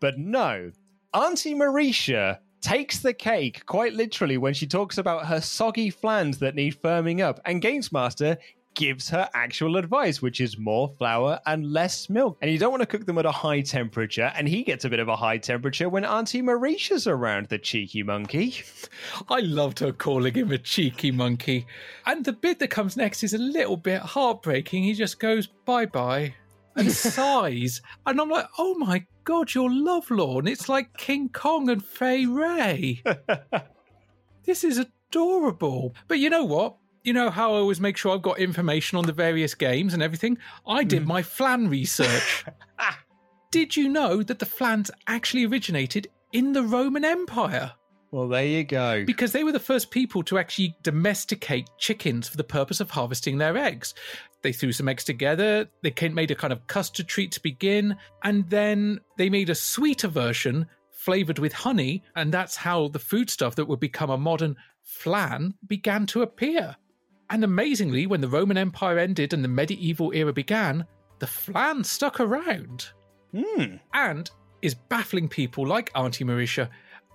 [0.00, 0.72] But no,
[1.12, 6.54] Auntie Marisha takes the cake quite literally when she talks about her soggy flans that
[6.54, 8.38] need firming up, and Gamesmaster
[8.74, 12.38] gives her actual advice, which is more flour and less milk.
[12.40, 14.88] And you don't want to cook them at a high temperature, and he gets a
[14.88, 18.54] bit of a high temperature when Auntie Marisha's around, the cheeky monkey.
[19.28, 21.66] I loved her calling him a cheeky monkey.
[22.06, 24.84] And the bit that comes next is a little bit heartbreaking.
[24.84, 26.34] He just goes, bye bye,
[26.76, 27.80] and sighs.
[28.06, 30.46] And I'm like, oh my God, you're lovelorn.
[30.46, 33.02] It's like King Kong and Fay Wray.
[34.44, 35.94] this is adorable.
[36.08, 36.76] But you know what?
[37.02, 40.02] You know how I always make sure I've got information on the various games and
[40.02, 40.38] everything?
[40.66, 41.06] I did mm.
[41.06, 42.46] my flan research.
[43.50, 47.72] did you know that the flans actually originated in the Roman Empire?
[48.10, 49.04] Well, there you go.
[49.04, 53.38] Because they were the first people to actually domesticate chickens for the purpose of harvesting
[53.38, 53.92] their eggs.
[54.44, 58.46] They threw some eggs together, they made a kind of custard treat to begin, and
[58.50, 63.64] then they made a sweeter version flavored with honey, and that's how the foodstuff that
[63.64, 66.76] would become a modern flan began to appear.
[67.30, 70.84] And amazingly, when the Roman Empire ended and the medieval era began,
[71.20, 72.88] the flan stuck around.
[73.34, 73.76] Hmm.
[73.94, 74.30] And
[74.60, 76.68] is baffling people like Auntie Marisha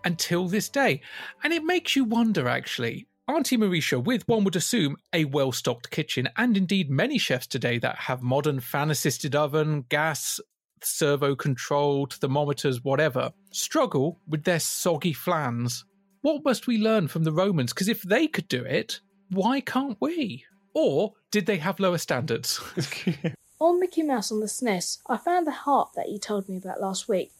[0.03, 1.01] until this day.
[1.43, 3.05] And it makes you wonder, actually.
[3.29, 7.77] Auntie Marisha, with one would assume a well stocked kitchen, and indeed many chefs today
[7.77, 10.39] that have modern fan assisted oven, gas,
[10.81, 15.85] servo controlled, thermometers, whatever, struggle with their soggy flans.
[16.21, 17.71] What must we learn from the Romans?
[17.71, 18.99] Because if they could do it,
[19.29, 20.43] why can't we?
[20.73, 22.59] Or did they have lower standards?
[23.59, 26.81] On Mickey Mouse on the SNES, I found the harp that you told me about
[26.81, 27.31] last week,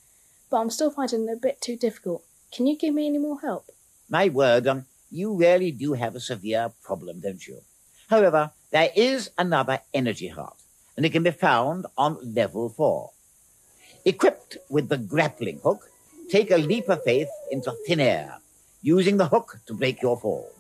[0.52, 2.24] but I'm still finding it a bit too difficult.
[2.52, 3.72] Can you give me any more help?
[4.10, 7.62] My word, um, you really do have a severe problem, don't you?
[8.10, 10.58] However, there is another energy heart,
[10.96, 13.12] and it can be found on level four.
[14.06, 15.90] Equipped with the grappling hook,
[16.30, 18.38] take a leap of faith into thin air,
[18.82, 20.52] using the hook to break your fall.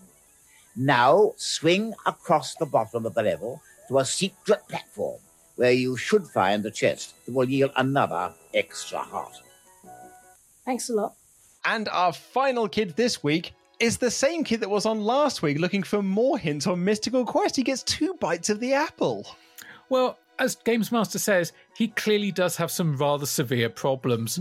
[0.76, 5.20] Now swing across the bottom of the level to a secret platform
[5.56, 9.42] where you should find a chest that will yield another extra heart.
[10.66, 11.16] Thanks a lot.
[11.66, 15.60] And our final kid this week is the same kid that was on last week
[15.60, 17.56] looking for more hints on Mystical Quest.
[17.56, 19.26] He gets two bites of the apple.
[19.90, 24.38] Well, as Games Master says, he clearly does have some rather severe problems.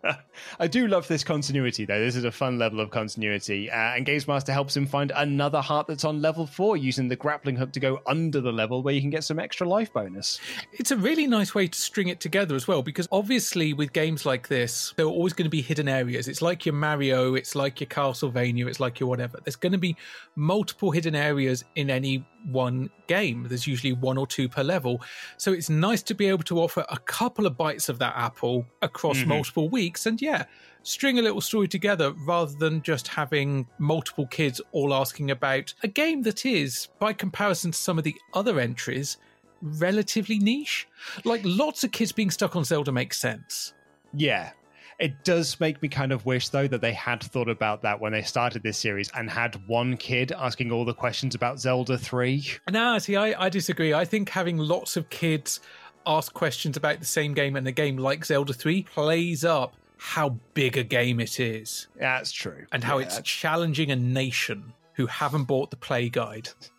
[0.58, 2.00] I do love this continuity, though.
[2.00, 3.70] This is a fun level of continuity.
[3.70, 7.14] Uh, and Games Master helps him find another heart that's on level four using the
[7.14, 10.40] grappling hook to go under the level where you can get some extra life bonus.
[10.72, 14.24] It's a really nice way to string it together as well, because obviously with games
[14.24, 16.26] like this, there are always going to be hidden areas.
[16.26, 19.40] It's like your Mario, it's like your Castlevania, it's like your whatever.
[19.44, 19.94] There's going to be
[20.36, 23.46] multiple hidden areas in any one game.
[23.48, 25.02] There's usually one or two per level.
[25.36, 28.66] So it's nice to be able to offer a couple of bites of that apple
[28.80, 29.26] across Mhm.
[29.26, 30.44] multiple weeks and yeah,
[30.82, 35.88] string a little story together rather than just having multiple kids all asking about a
[35.88, 39.16] game that is, by comparison to some of the other entries,
[39.60, 40.88] relatively niche.
[41.24, 43.74] Like lots of kids being stuck on Zelda makes sense.
[44.14, 44.50] Yeah.
[44.98, 48.12] It does make me kind of wish, though, that they had thought about that when
[48.12, 52.44] they started this series and had one kid asking all the questions about Zelda 3.
[52.70, 53.92] No, see, I, I disagree.
[53.94, 55.58] I think having lots of kids
[56.06, 60.30] ask questions about the same game and a game like Zelda 3 plays up how
[60.54, 61.86] big a game it is.
[61.96, 62.66] That's true.
[62.72, 63.06] And how Yeah.
[63.06, 66.48] it's challenging a nation who haven't bought the play guide.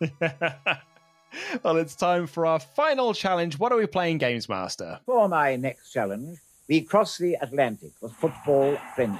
[1.62, 3.58] well, it's time for our final challenge.
[3.58, 5.00] What are we playing, Games Master?
[5.06, 6.38] For my next challenge,
[6.68, 9.18] we cross the Atlantic for football frenzy.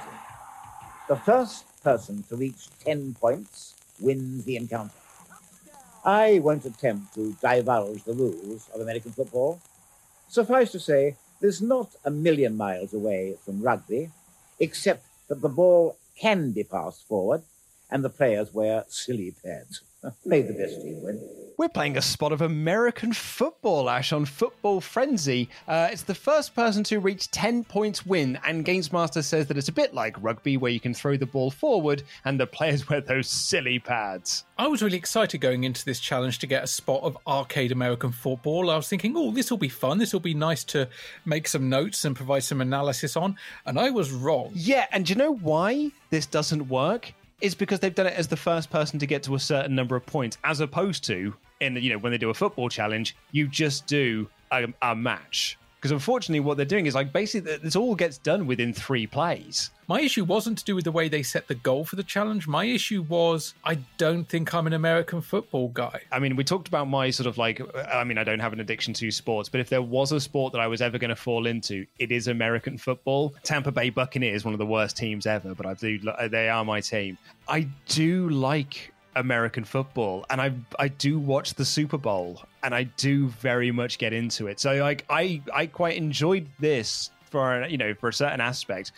[1.07, 4.93] The first person to reach 10 points wins the encounter.
[6.03, 9.59] I won't attempt to divulge the rules of American football.
[10.27, 14.11] Suffice to say, there's not a million miles away from rugby,
[14.59, 17.43] except that the ball can be passed forward
[17.91, 19.81] and the players wear silly pads.
[20.25, 21.19] May the best team win.
[21.57, 25.47] We're playing a spot of American football, Ash, on Football Frenzy.
[25.69, 29.57] Uh, it's the first person to reach 10 points win, and Games Master says that
[29.57, 32.89] it's a bit like rugby where you can throw the ball forward and the players
[32.89, 34.43] wear those silly pads.
[34.57, 38.11] I was really excited going into this challenge to get a spot of arcade American
[38.11, 38.69] football.
[38.69, 39.97] I was thinking, oh, this will be fun.
[39.97, 40.89] This will be nice to
[41.23, 43.37] make some notes and provide some analysis on.
[43.65, 44.51] And I was wrong.
[44.53, 47.13] Yeah, and do you know why this doesn't work?
[47.45, 49.95] It's because they've done it as the first person to get to a certain number
[49.95, 53.47] of points, as opposed to in you know when they do a football challenge, you
[53.47, 55.55] just do a, a match.
[55.85, 59.69] Because unfortunately, what they're doing is like basically this all gets done within three plays.
[59.87, 62.47] My issue wasn't to do with the way they set the goal for the challenge.
[62.47, 66.01] My issue was I don't think I'm an American football guy.
[66.11, 67.61] I mean, we talked about my sort of like,
[67.93, 70.53] I mean, I don't have an addiction to sports, but if there was a sport
[70.53, 73.35] that I was ever going to fall into, it is American football.
[73.43, 75.99] Tampa Bay Buccaneers, one of the worst teams ever, but I do,
[76.31, 77.19] they are my team.
[77.47, 82.83] I do like American football, and I I do watch the Super Bowl, and I
[82.83, 84.59] do very much get into it.
[84.59, 88.91] So like I I quite enjoyed this for you know for a certain aspect.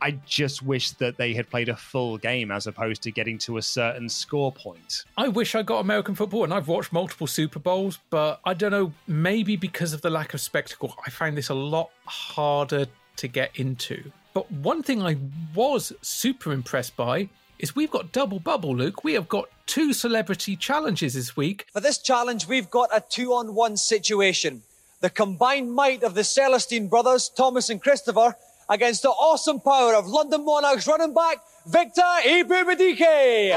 [0.00, 3.56] I just wish that they had played a full game as opposed to getting to
[3.56, 5.04] a certain score point.
[5.16, 8.70] I wish I got American football, and I've watched multiple Super Bowls, but I don't
[8.70, 12.86] know, maybe because of the lack of spectacle, I find this a lot harder
[13.16, 14.12] to get into.
[14.34, 15.16] But one thing I
[15.52, 17.28] was super impressed by
[17.58, 19.04] is we've got double bubble, Luke.
[19.04, 21.66] We have got two celebrity challenges this week.
[21.72, 24.62] For this challenge, we've got a two on one situation.
[25.00, 28.36] The combined might of the Celestine brothers, Thomas and Christopher,
[28.68, 33.50] against the awesome power of London Monarchs running back, Victor Ebubedike.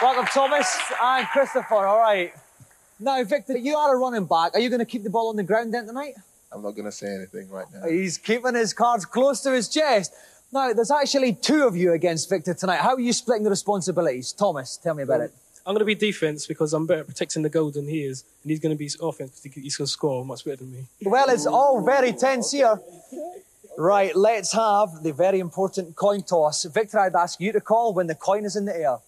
[0.00, 1.86] Welcome, Thomas and Christopher.
[1.86, 2.32] All right.
[2.98, 4.54] Now, Victor, you are a running back.
[4.54, 6.14] Are you going to keep the ball on the ground then tonight?
[6.52, 7.88] I'm not going to say anything right now.
[7.88, 10.12] He's keeping his cards close to his chest.
[10.52, 12.80] Now, there's actually two of you against Victor tonight.
[12.80, 14.32] How are you splitting the responsibilities?
[14.32, 15.34] Thomas, tell me about um, it.
[15.64, 18.24] I'm going to be defense because I'm better at protecting the goal than he is,
[18.42, 20.84] and he's going to be offense because he's going to score much better than me.
[21.04, 22.78] Well, it's all very tense here.
[23.78, 26.64] Right, let's have the very important coin toss.
[26.64, 28.98] Victor, I'd ask you to call when the coin is in the air.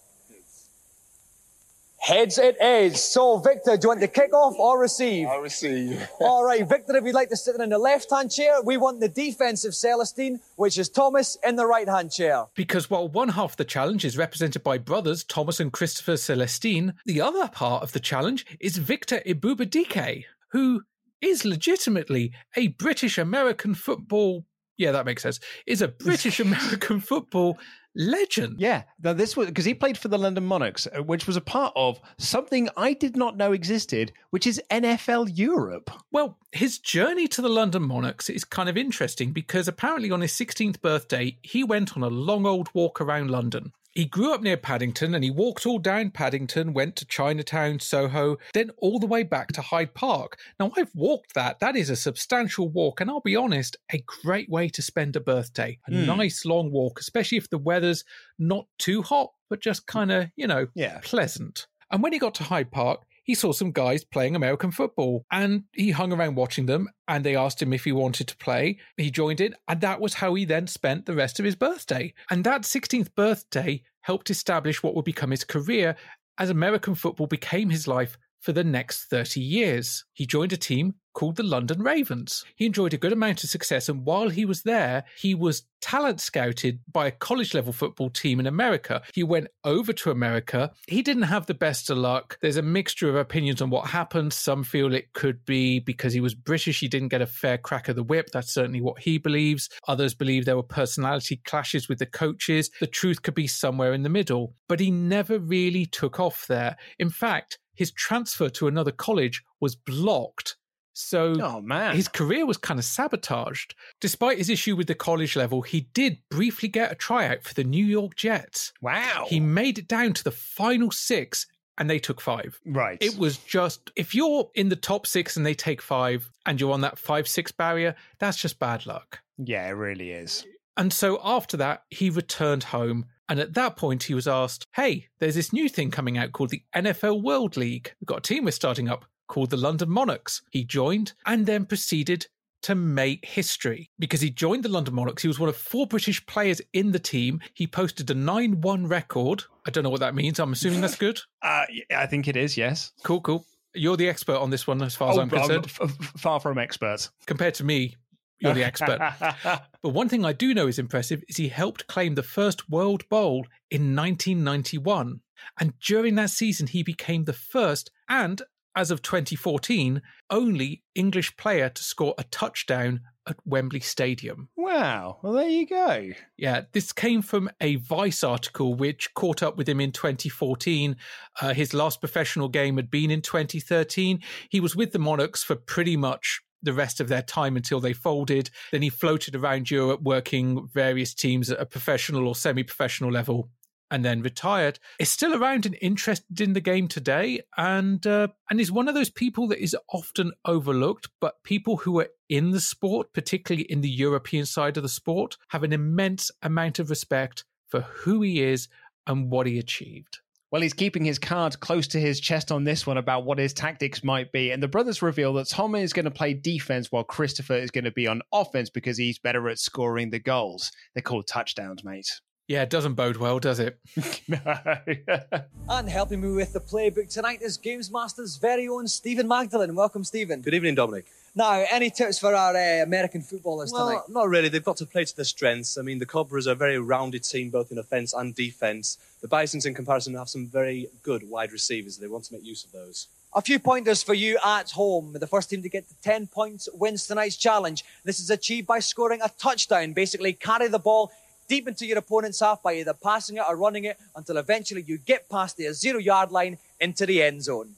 [2.04, 3.02] Heads it is.
[3.02, 5.26] So, Victor, do you want to kick off or receive?
[5.26, 6.06] I'll receive.
[6.20, 9.08] All right, Victor, if you'd like to sit in the left-hand chair, we want the
[9.08, 12.44] defensive Celestine, which is Thomas, in the right-hand chair.
[12.54, 16.92] Because while one half of the challenge is represented by brothers Thomas and Christopher Celestine,
[17.06, 20.82] the other part of the challenge is Victor Ebubedike, who
[21.22, 24.44] is legitimately a British American football.
[24.76, 25.40] Yeah, that makes sense.
[25.66, 27.56] Is a British American football
[27.94, 28.60] legend.
[28.60, 31.40] Yeah, now this was because he played for the London Monarchs, uh, which was a
[31.40, 35.90] part of something I did not know existed, which is NFL Europe.
[36.10, 40.32] Well, his journey to the London Monarchs is kind of interesting because apparently on his
[40.32, 43.72] 16th birthday, he went on a long old walk around London.
[43.94, 48.38] He grew up near Paddington and he walked all down Paddington, went to Chinatown, Soho,
[48.52, 50.36] then all the way back to Hyde Park.
[50.58, 51.60] Now, I've walked that.
[51.60, 55.20] That is a substantial walk, and I'll be honest, a great way to spend a
[55.20, 55.78] birthday.
[55.86, 56.06] A Hmm.
[56.06, 58.04] nice long walk, especially if the weather's
[58.36, 60.98] not too hot, but just kind of, you know, Yeah.
[61.04, 61.68] pleasant.
[61.92, 65.64] And when he got to Hyde Park, he saw some guys playing American football and
[65.72, 68.78] he hung around watching them and they asked him if he wanted to play.
[68.96, 72.14] He joined in and that was how he then spent the rest of his birthday.
[72.30, 75.96] And that 16th birthday helped establish what would become his career
[76.38, 80.04] as American football became his life for the next 30 years.
[80.12, 82.44] He joined a team called the London Ravens.
[82.56, 86.20] He enjoyed a good amount of success, and while he was there, he was talent
[86.20, 89.02] scouted by a college level football team in America.
[89.12, 90.72] He went over to America.
[90.86, 92.38] He didn't have the best of luck.
[92.40, 94.32] There's a mixture of opinions on what happened.
[94.32, 97.88] Some feel it could be because he was British, he didn't get a fair crack
[97.88, 98.30] of the whip.
[98.32, 99.68] That's certainly what he believes.
[99.86, 102.70] Others believe there were personality clashes with the coaches.
[102.80, 104.54] The truth could be somewhere in the middle.
[104.68, 106.76] But he never really took off there.
[106.98, 110.56] In fact, his transfer to another college was blocked.
[110.94, 111.96] So Oh, man.
[111.96, 113.74] his career was kind of sabotaged.
[114.00, 117.64] Despite his issue with the college level, he did briefly get a tryout for the
[117.64, 118.72] New York Jets.
[118.80, 119.26] Wow.
[119.28, 121.46] He made it down to the final six
[121.76, 122.60] and they took five.
[122.64, 122.98] Right.
[123.00, 126.72] It was just, if you're in the top six and they take five and you're
[126.72, 129.18] on that five six barrier, that's just bad luck.
[129.38, 130.46] Yeah, it really is.
[130.76, 133.06] And so after that, he returned home.
[133.28, 136.50] And at that point, he was asked, Hey, there's this new thing coming out called
[136.50, 137.92] the NFL World League.
[138.00, 140.42] We've got a team we're starting up called the London Monarchs.
[140.50, 142.28] He joined and then proceeded
[142.62, 145.22] to make history because he joined the London Monarchs.
[145.22, 147.40] He was one of four British players in the team.
[147.52, 149.42] He posted a 9 1 record.
[149.66, 150.38] I don't know what that means.
[150.38, 151.20] I'm assuming that's good.
[151.42, 152.92] Uh, I think it is, yes.
[153.02, 153.44] Cool, cool.
[153.74, 155.66] You're the expert on this one as far as Oh, I'm concerned.
[155.66, 157.10] f- f- far from expert.
[157.26, 157.96] Compared to me,
[158.38, 158.98] You're the expert.
[159.82, 163.06] but one thing I do know is impressive is he helped claim the first World
[163.10, 165.20] Bowl in 1991.
[165.60, 168.40] And during that season, he became the first and,
[168.76, 174.48] as of 2014, only English player to score a touchdown at Wembley Stadium.
[174.56, 175.18] Wow.
[175.22, 176.10] Well, there you go.
[176.36, 180.96] Yeah, this came from a Vice article which caught up with him in 2014.
[181.40, 184.20] Uh, his last professional game had been in 2013.
[184.50, 187.92] He was with the Monarchs for pretty much the rest of their time until they
[187.92, 188.50] folded.
[188.72, 193.50] Then he floated around Europe working various teams at a professional or semi professional level
[193.90, 198.60] and then retired, is still around and interested in the game today, and uh, and
[198.60, 201.08] is one of those people that is often overlooked.
[201.20, 205.36] But people who are in the sport, particularly in the European side of the sport,
[205.48, 208.68] have an immense amount of respect for who he is
[209.06, 210.18] and what he achieved.
[210.54, 213.52] Well, he's keeping his cards close to his chest on this one about what his
[213.52, 214.52] tactics might be.
[214.52, 217.86] And the brothers reveal that Tom is going to play defense while Christopher is going
[217.86, 220.70] to be on offense because he's better at scoring the goals.
[220.94, 222.20] They're called touchdowns, mate.
[222.46, 223.78] Yeah, it doesn't bode well, does it?
[225.66, 229.74] And helping me with the playbook tonight is Games Master's very own Stephen Magdalen.
[229.74, 230.42] Welcome, Stephen.
[230.42, 231.06] Good evening, Dominic.
[231.34, 234.02] Now, any tips for our uh, American footballers Well, tonight?
[234.10, 234.50] not really.
[234.50, 235.78] They've got to play to their strengths.
[235.78, 238.98] I mean, the Cobras are a very rounded team, both in offence and defence.
[239.22, 241.96] The Bisons, in comparison, have some very good wide receivers.
[241.96, 243.08] They want to make use of those.
[243.34, 245.14] A few pointers for you at home.
[245.18, 247.84] The first team to get to 10 points wins tonight's challenge.
[248.04, 249.94] This is achieved by scoring a touchdown.
[249.94, 251.10] Basically, carry the ball
[251.48, 254.98] deep into your opponent's half by either passing it or running it until eventually you
[254.98, 257.74] get past the zero yard line into the end zone.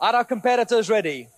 [0.00, 1.28] Are our competitors ready?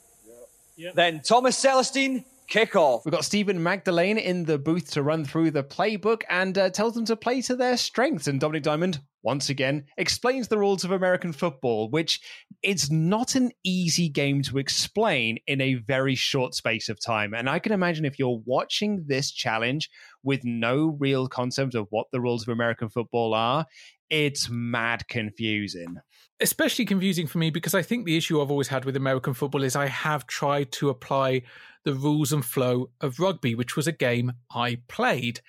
[0.94, 3.04] Then Thomas Celestine, kick off.
[3.04, 6.94] We've got Stephen Magdalene in the booth to run through the playbook and uh, tells
[6.94, 8.26] them to play to their strengths.
[8.26, 12.20] And Dominic Diamond, once again, explains the rules of American football, which
[12.62, 17.34] it's not an easy game to explain in a very short space of time.
[17.34, 19.90] And I can imagine if you're watching this challenge
[20.22, 23.66] with no real concept of what the rules of American football are,
[24.10, 25.96] it's mad confusing.
[26.40, 29.62] especially confusing for me because I think the issue I've always had with American football
[29.62, 31.42] is I have tried to apply
[31.84, 35.40] the rules and flow of rugby, which was a game I played.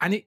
[0.00, 0.24] And it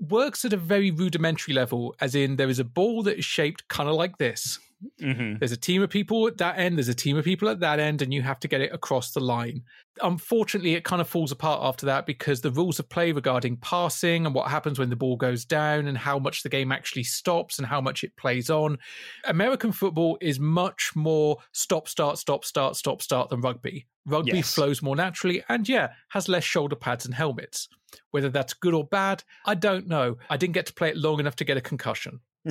[0.00, 3.68] works at a very rudimentary level, as in there is a ball that is shaped
[3.68, 4.58] kind of like this.
[5.00, 5.38] Mm-hmm.
[5.38, 7.78] There's a team of people at that end, there's a team of people at that
[7.80, 9.62] end, and you have to get it across the line.
[10.02, 14.26] Unfortunately, it kind of falls apart after that because the rules of play regarding passing
[14.26, 17.58] and what happens when the ball goes down and how much the game actually stops
[17.58, 18.76] and how much it plays on.
[19.24, 23.86] American football is much more stop, start, stop, start, stop, start than rugby.
[24.04, 24.54] Rugby Yes.
[24.54, 27.68] flows more naturally and, yeah, has less shoulder pads and helmets.
[28.10, 30.18] Whether that's good or bad, I don't know.
[30.28, 32.20] I didn't get to play it long enough to get a concussion.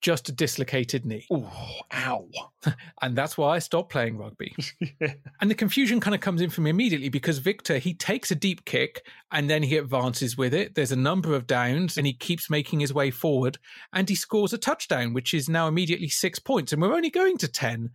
[0.00, 1.26] Just a dislocated knee.
[1.30, 2.28] ow.
[3.02, 4.54] and that's why I stopped playing rugby.
[5.40, 8.34] and the confusion kind of comes in for me immediately because Victor, he takes a
[8.34, 10.74] deep kick and then he advances with it.
[10.74, 13.58] There's a number of downs and he keeps making his way forward
[13.92, 16.72] and he scores a touchdown, which is now immediately six points.
[16.72, 17.90] And we're only going to 10.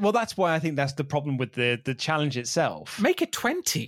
[0.00, 3.00] Well, that's why I think that's the problem with the, the challenge itself.
[3.00, 3.82] Make it 20.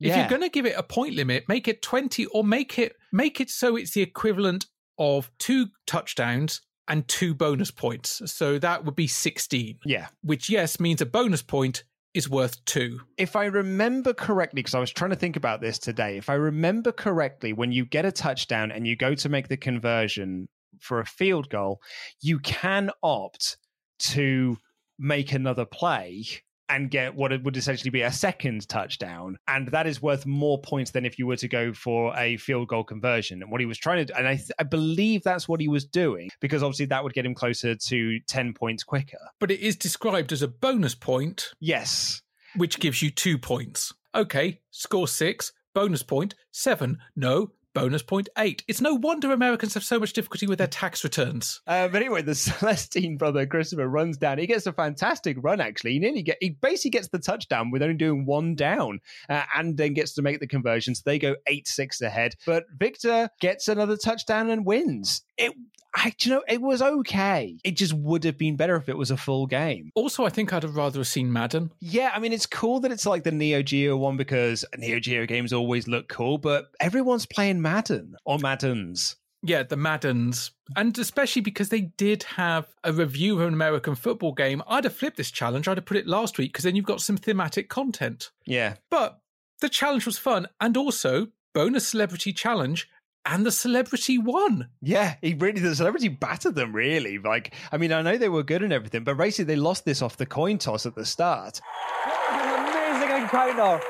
[0.00, 0.18] If Yeah.
[0.20, 3.40] you're going to give it a point limit, make it 20 or make it make
[3.40, 4.66] it so it's the equivalent
[4.98, 8.22] of two touchdowns and two bonus points.
[8.26, 9.78] So that would be 16.
[9.84, 10.08] Yeah.
[10.22, 11.84] Which yes means a bonus point
[12.14, 13.00] is worth 2.
[13.16, 16.34] If I remember correctly, because I was trying to think about this today, if I
[16.34, 20.48] remember correctly, when you get a touchdown and you go to make the conversion
[20.80, 21.80] for a field goal,
[22.20, 23.56] you can opt
[24.00, 24.58] to
[24.98, 26.24] make another play
[26.72, 29.36] and get what it would essentially be a second touchdown.
[29.46, 32.68] And that is worth more points than if you were to go for a field
[32.68, 33.42] goal conversion.
[33.42, 35.68] And what he was trying to do, and I, th- I believe that's what he
[35.68, 39.18] was doing, because obviously that would get him closer to 10 points quicker.
[39.38, 41.50] But it is described as a bonus point.
[41.60, 42.22] Yes.
[42.56, 43.92] Which gives you two points.
[44.14, 46.98] Okay, score six, bonus point, seven.
[47.14, 48.62] No, bonus point eight.
[48.68, 51.60] It's no wonder Americans have so much difficulty with their tax returns.
[51.66, 54.38] Uh, but anyway, the Celestine brother Christopher runs down.
[54.38, 55.60] He gets a fantastic run.
[55.60, 59.42] Actually, he nearly get he basically gets the touchdown with only doing one down, uh,
[59.56, 60.94] and then gets to make the conversion.
[60.94, 62.34] So they go eight six ahead.
[62.46, 65.22] But Victor gets another touchdown and wins.
[65.36, 65.52] It,
[65.94, 67.58] I, you know, it was okay.
[67.64, 69.90] It just would have been better if it was a full game.
[69.94, 71.70] Also, I think I'd have rather have seen Madden.
[71.80, 75.26] Yeah, I mean, it's cool that it's like the Neo Geo one because Neo Geo
[75.26, 79.16] games always look cool, but everyone's playing Madden or Maddens.
[79.42, 80.52] Yeah, the Maddens.
[80.76, 84.62] And especially because they did have a review of an American football game.
[84.68, 85.66] I'd have flipped this challenge.
[85.66, 88.30] I'd have put it last week because then you've got some thematic content.
[88.46, 88.76] Yeah.
[88.88, 89.18] But
[89.60, 90.46] the challenge was fun.
[90.60, 92.88] And also, bonus celebrity challenge.
[93.24, 94.68] And the celebrity won.
[94.80, 97.18] Yeah, he really the celebrity battered them really.
[97.18, 100.02] Like, I mean, I know they were good and everything, but basically they lost this
[100.02, 101.60] off the coin toss at the start.
[102.04, 103.80] What an amazing encounter.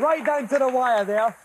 [0.00, 1.36] right down to the wire there.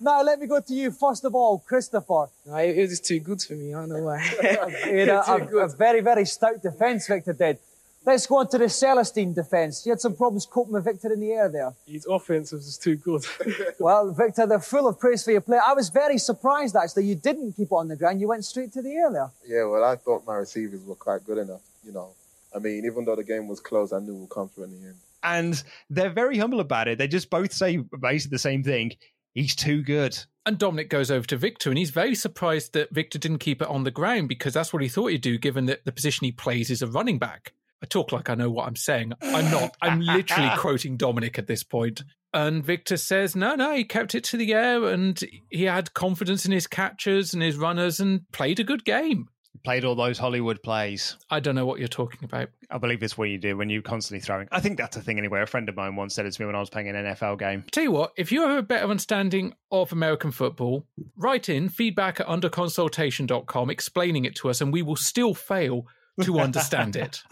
[0.00, 2.28] Now, let me go to you first of all, Christopher.
[2.46, 3.74] No, it, it was too good for me.
[3.74, 4.18] I don't know why.
[4.84, 7.58] He had a, Too a- a very, very stout defence, Victor did.
[8.06, 9.84] Let's go on to the Celestine defence.
[9.84, 11.74] You had some problems coping with Victor in the air there.
[11.88, 13.24] His offense was just too good.
[13.80, 15.58] Well, Victor, they're full of praise for your play.
[15.58, 17.06] I was very surprised, actually.
[17.06, 18.20] You didn't keep it on the ground.
[18.20, 19.30] You went straight to the air there.
[19.46, 21.62] Yeah, well, I thought my receivers were quite good enough.
[21.84, 22.10] You know,
[22.54, 24.86] I mean, even though the game was close, I knew we'd come through in the
[24.88, 24.96] end.
[25.22, 26.98] And they're very humble about it.
[26.98, 28.92] They just both say basically the same thing.
[29.34, 30.16] He's too good.
[30.46, 33.68] And Dominic goes over to Victor, and he's very surprised that Victor didn't keep it
[33.68, 36.32] on the ground because that's what he thought he'd do, given that the position he
[36.32, 37.52] plays is a running back.
[37.82, 39.12] I talk like I know what I'm saying.
[39.20, 39.76] I'm not.
[39.82, 42.02] I'm literally quoting Dominic at this point.
[42.32, 45.18] And Victor says, no, no, he kept it to the air and
[45.50, 49.28] he had confidence in his catchers and his runners and played a good game.
[49.64, 51.16] Played all those Hollywood plays.
[51.30, 52.50] I don't know what you're talking about.
[52.70, 54.48] I believe it's what you do when you're constantly throwing.
[54.52, 55.40] I think that's a thing anyway.
[55.40, 57.38] A friend of mine once said it to me when I was playing an NFL
[57.38, 57.64] game.
[57.72, 60.86] Tell you what, if you have a better understanding of American football,
[61.16, 65.86] write in feedback at underconsultation.com explaining it to us, and we will still fail
[66.22, 67.22] to understand it.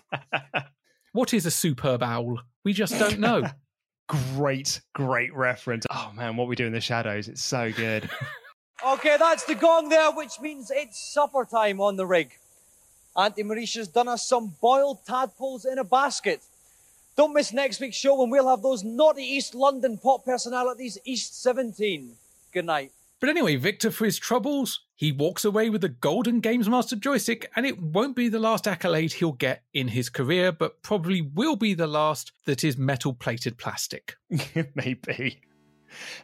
[1.12, 2.40] what is a superb owl?
[2.64, 3.48] We just don't know.
[4.36, 5.86] Great, great reference.
[5.90, 7.26] Oh man, what we do in the shadows.
[7.26, 8.10] It's so good.
[8.86, 12.32] Okay, that's the gong there, which means it's supper time on the rig.
[13.16, 16.42] Auntie Marisha's done us some boiled tadpoles in a basket.
[17.16, 21.42] Don't miss next week's show when we'll have those naughty East London pop personalities, East
[21.42, 22.14] 17.
[22.52, 22.92] Good night.
[23.24, 27.50] But anyway, Victor, for his troubles, he walks away with the Golden Games Master joystick,
[27.56, 31.56] and it won't be the last accolade he'll get in his career, but probably will
[31.56, 34.16] be the last that is metal plated plastic.
[34.74, 35.40] Maybe.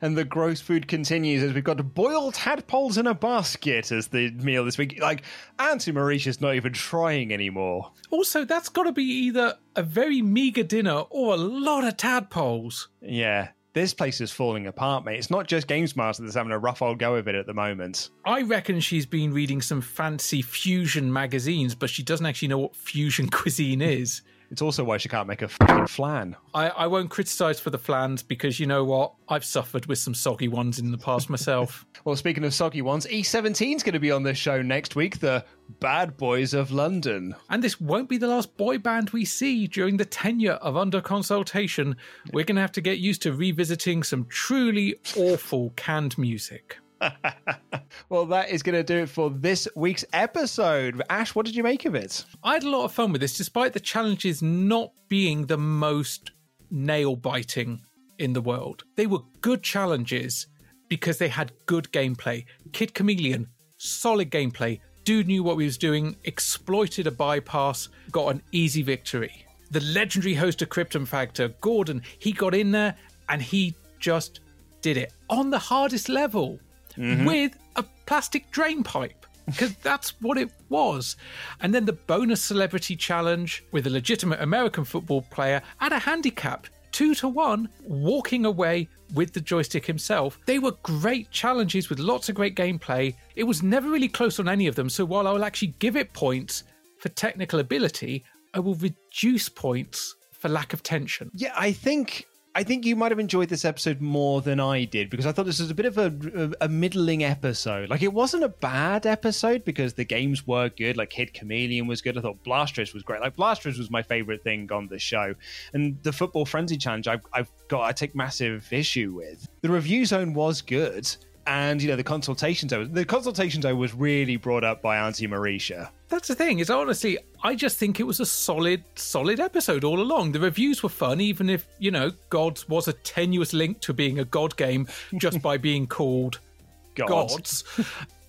[0.03, 4.31] And the gross food continues as we've got boiled tadpoles in a basket as the
[4.33, 5.01] meal this week.
[5.01, 5.23] Like,
[5.59, 7.93] Auntie Mauritius not even trying anymore.
[8.11, 12.89] Also, that's got to be either a very meager dinner or a lot of tadpoles.
[13.01, 15.19] Yeah, this place is falling apart, mate.
[15.19, 17.55] It's not just Games Master that's having a rough old go of it at the
[17.55, 18.11] moment.
[18.25, 22.75] I reckon she's been reading some fancy fusion magazines, but she doesn't actually know what
[22.77, 24.23] fusion cuisine is.
[24.51, 26.35] It's also why she can't make a fucking flan.
[26.55, 29.15] I, I won't criticise for the flans because you know what?
[29.29, 31.87] I've suffered with some soggy ones in the past myself.
[32.03, 35.21] Well, speaking of soggy ones, E17 is going to be on this show next week,
[35.21, 35.45] the
[35.81, 37.35] Bad Boys of London.
[37.51, 41.03] And this won't be the last boy band we see during the tenure of Under
[41.03, 41.97] Consultation.
[42.33, 46.79] We're going to have to get used to revisiting some truly awful canned music.
[48.09, 51.03] well, that is going to do it for this week's episode.
[51.11, 52.25] Ash, what did you make of it?
[52.43, 56.33] I had a lot of fun with this, despite the challenges not being the most
[56.71, 57.81] nail biting
[58.19, 58.85] in the world.
[58.97, 60.47] They were good challenges
[60.89, 62.45] because they had good gameplay.
[62.73, 63.47] Kid Chameleon,
[63.79, 64.81] solid gameplay.
[65.05, 69.47] Dude knew what he was doing, exploited a bypass, got an easy victory.
[69.71, 72.97] The legendary host of Krypton Factor, Gordon, he got in there
[73.29, 74.41] and he just
[74.83, 76.59] did it on the hardest level
[76.97, 77.27] Mhm.
[77.27, 81.17] with a plastic drain pipe because that's what it was.
[81.61, 86.67] And then the bonus celebrity challenge with a legitimate American football player at a handicap,
[86.93, 90.39] two to one, walking away with the joystick himself.
[90.47, 93.15] They were great challenges with lots of great gameplay.
[93.35, 94.89] It was never really close on any of them.
[94.89, 96.65] So while I will actually give it points
[96.99, 101.31] for technical ability, I will reduce points for lack of tension.
[101.35, 102.27] Yeah, I think
[102.61, 105.47] I think you might have enjoyed this episode more than I did because I thought
[105.47, 107.89] this was a bit of a, a, middling episode.
[107.89, 110.99] Like it wasn't a bad episode because the games were good.
[110.99, 112.19] Like Kid Chameleon was good.
[112.19, 113.23] I thought Blastris was great.
[113.23, 115.35] Like Blastris was my favorite thing on the show,
[115.73, 119.49] and the Football Frenzy Challenge I've, I've got I take massive issue with.
[119.63, 121.09] The review zone was good.
[121.51, 122.93] And you know the consultation zone.
[122.93, 125.91] The consultation zone was really brought up by Auntie Marisha.
[126.09, 129.99] That's the thing, is honestly, I just think it was a solid, solid episode all
[130.01, 130.31] along.
[130.31, 134.21] The reviews were fun, even if, you know, Gods was a tenuous link to being
[134.21, 134.87] a God game
[135.17, 136.39] just by being called
[136.95, 137.09] God.
[137.09, 137.65] Gods.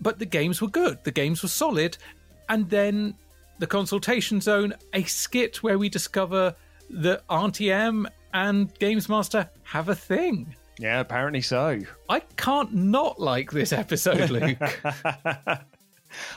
[0.02, 1.03] but the games were good.
[1.03, 1.99] The games were solid.
[2.49, 3.14] And then
[3.60, 6.56] the consultation zone, a skit where we discover
[6.89, 10.56] that Auntie M and Games Master have a thing.
[10.82, 11.80] Yeah, apparently so.
[12.10, 14.58] I can't not like this episode, Luke.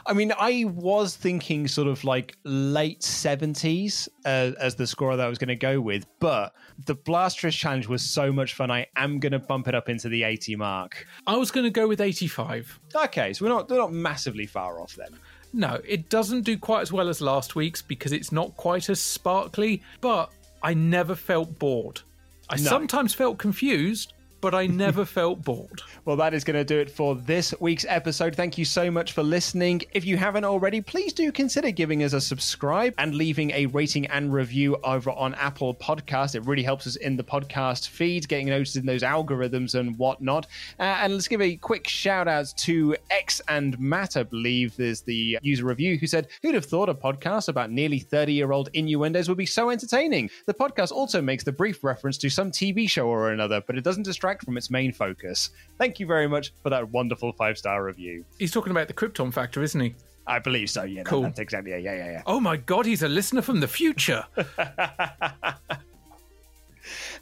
[0.07, 5.27] I mean, I was thinking sort of like late 70s uh, as the score that
[5.27, 6.53] I was going to go with, but
[6.87, 8.71] the Blastris challenge was so much fun.
[8.71, 11.05] I am going to bump it up into the 80 mark.
[11.27, 12.79] I was going to go with 85.
[12.95, 15.19] Okay, so we're not, we're not massively far off then.
[15.53, 19.01] No, it doesn't do quite as well as last week's because it's not quite as
[19.01, 20.31] sparkly, but
[20.63, 22.01] I never felt bored.
[22.49, 22.63] I No.
[22.63, 24.13] sometimes felt confused,
[24.45, 25.81] but I never felt bored.
[26.05, 28.37] Well, that is going to do it for this week's episode.
[28.37, 29.81] Thank you so much for listening.
[29.95, 34.05] If you haven't already, please do consider giving us a subscribe and leaving a rating
[34.09, 36.35] and review over on Apple Podcast.
[36.35, 40.47] It really helps us in the podcast feed, getting noticed in those algorithms and whatnot.
[40.79, 45.01] Uh, and let's give a quick shout out to X and Matt, I believe there's
[45.01, 48.69] the user review, who said, Who'd have thought a podcast about nearly 30 year old
[48.75, 50.29] innuendos would be so entertaining?
[50.45, 53.85] The podcast also makes the brief reference to some TV show or another, but it
[53.85, 55.51] doesn't distract from its main focus.
[55.79, 58.25] Thank you very much for that wonderful five star review.
[58.39, 59.95] He's talking about the Krypton factor, isn't he?
[60.27, 60.85] I believe so.
[60.85, 61.23] Yeah, that- Cool.
[61.23, 61.73] that's exactly.
[61.73, 62.23] Yeah, yeah, yeah, yeah.
[62.27, 64.25] Oh my god, he's a listener from the future.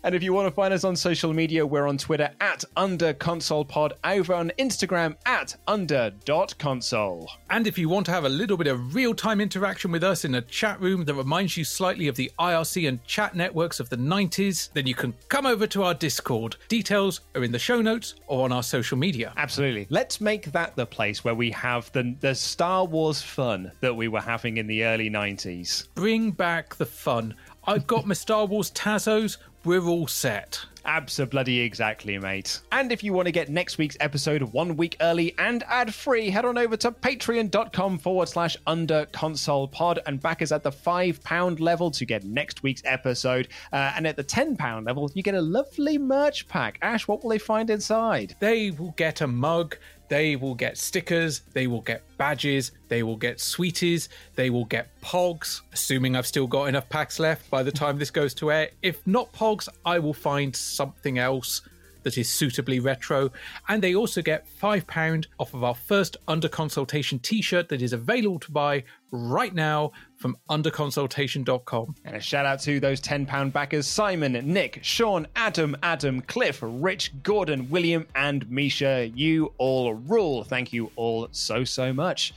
[0.03, 3.13] And if you want to find us on social media, we're on Twitter at under
[3.13, 7.31] console pod, over on Instagram at under dot console.
[7.51, 10.25] And if you want to have a little bit of real time interaction with us
[10.25, 13.89] in a chat room that reminds you slightly of the IRC and chat networks of
[13.89, 16.57] the 90s, then you can come over to our Discord.
[16.69, 19.33] Details are in the show notes or on our social media.
[19.37, 19.87] Absolutely.
[19.91, 24.09] Let's make that the place where we have the the Star Wars fun that we
[24.09, 25.89] were having in the early 90s.
[25.95, 27.35] Bring back the fun.
[27.65, 29.37] I've got my Star Wars Tazos.
[29.65, 30.65] We're all set.
[30.85, 32.59] Absolutely exactly, mate.
[32.73, 36.31] And if you want to get next week's episode one week early and ad free,
[36.31, 40.73] head on over to patreon.com forward slash under console pod and back us at the
[40.73, 43.49] five pound level to get next week's episode.
[43.73, 46.79] Uh, and at the ten pound level, you get a lovely merch pack.
[46.83, 48.35] Ash, what will they find inside?
[48.41, 49.77] They will get a mug.
[50.13, 51.41] They will get stickers.
[51.55, 52.73] They will get badges.
[52.89, 54.11] They will get sweeties.
[54.35, 58.11] They will get pogs, assuming I've still got enough packs left by the time this
[58.11, 58.69] goes to air.
[58.83, 61.63] If not pogs, I will find something else
[62.03, 63.31] that is suitably retro.
[63.71, 67.95] And they also get £5 off of our first Under Consultation t shirt that is
[67.95, 69.93] available to buy right now
[70.23, 71.95] from underconsultation.com.
[72.05, 77.13] And a shout out to those £10 backers Simon, Nick, Sean, Adam, Adam, Cliff, Rich,
[77.23, 79.11] Gordon, William, and Misha.
[79.15, 80.45] You all rule.
[80.45, 82.33] Thank you all so, so much.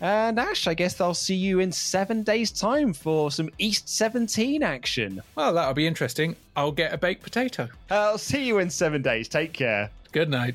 [0.00, 4.62] And Ash, I guess I'll see you in seven days' time for some East 17
[4.62, 5.22] action.
[5.34, 6.36] Well, that'll be interesting.
[6.56, 7.68] I'll get a baked potato.
[7.90, 9.28] I'll see you in seven days.
[9.28, 9.90] Take care.
[10.12, 10.54] Good night.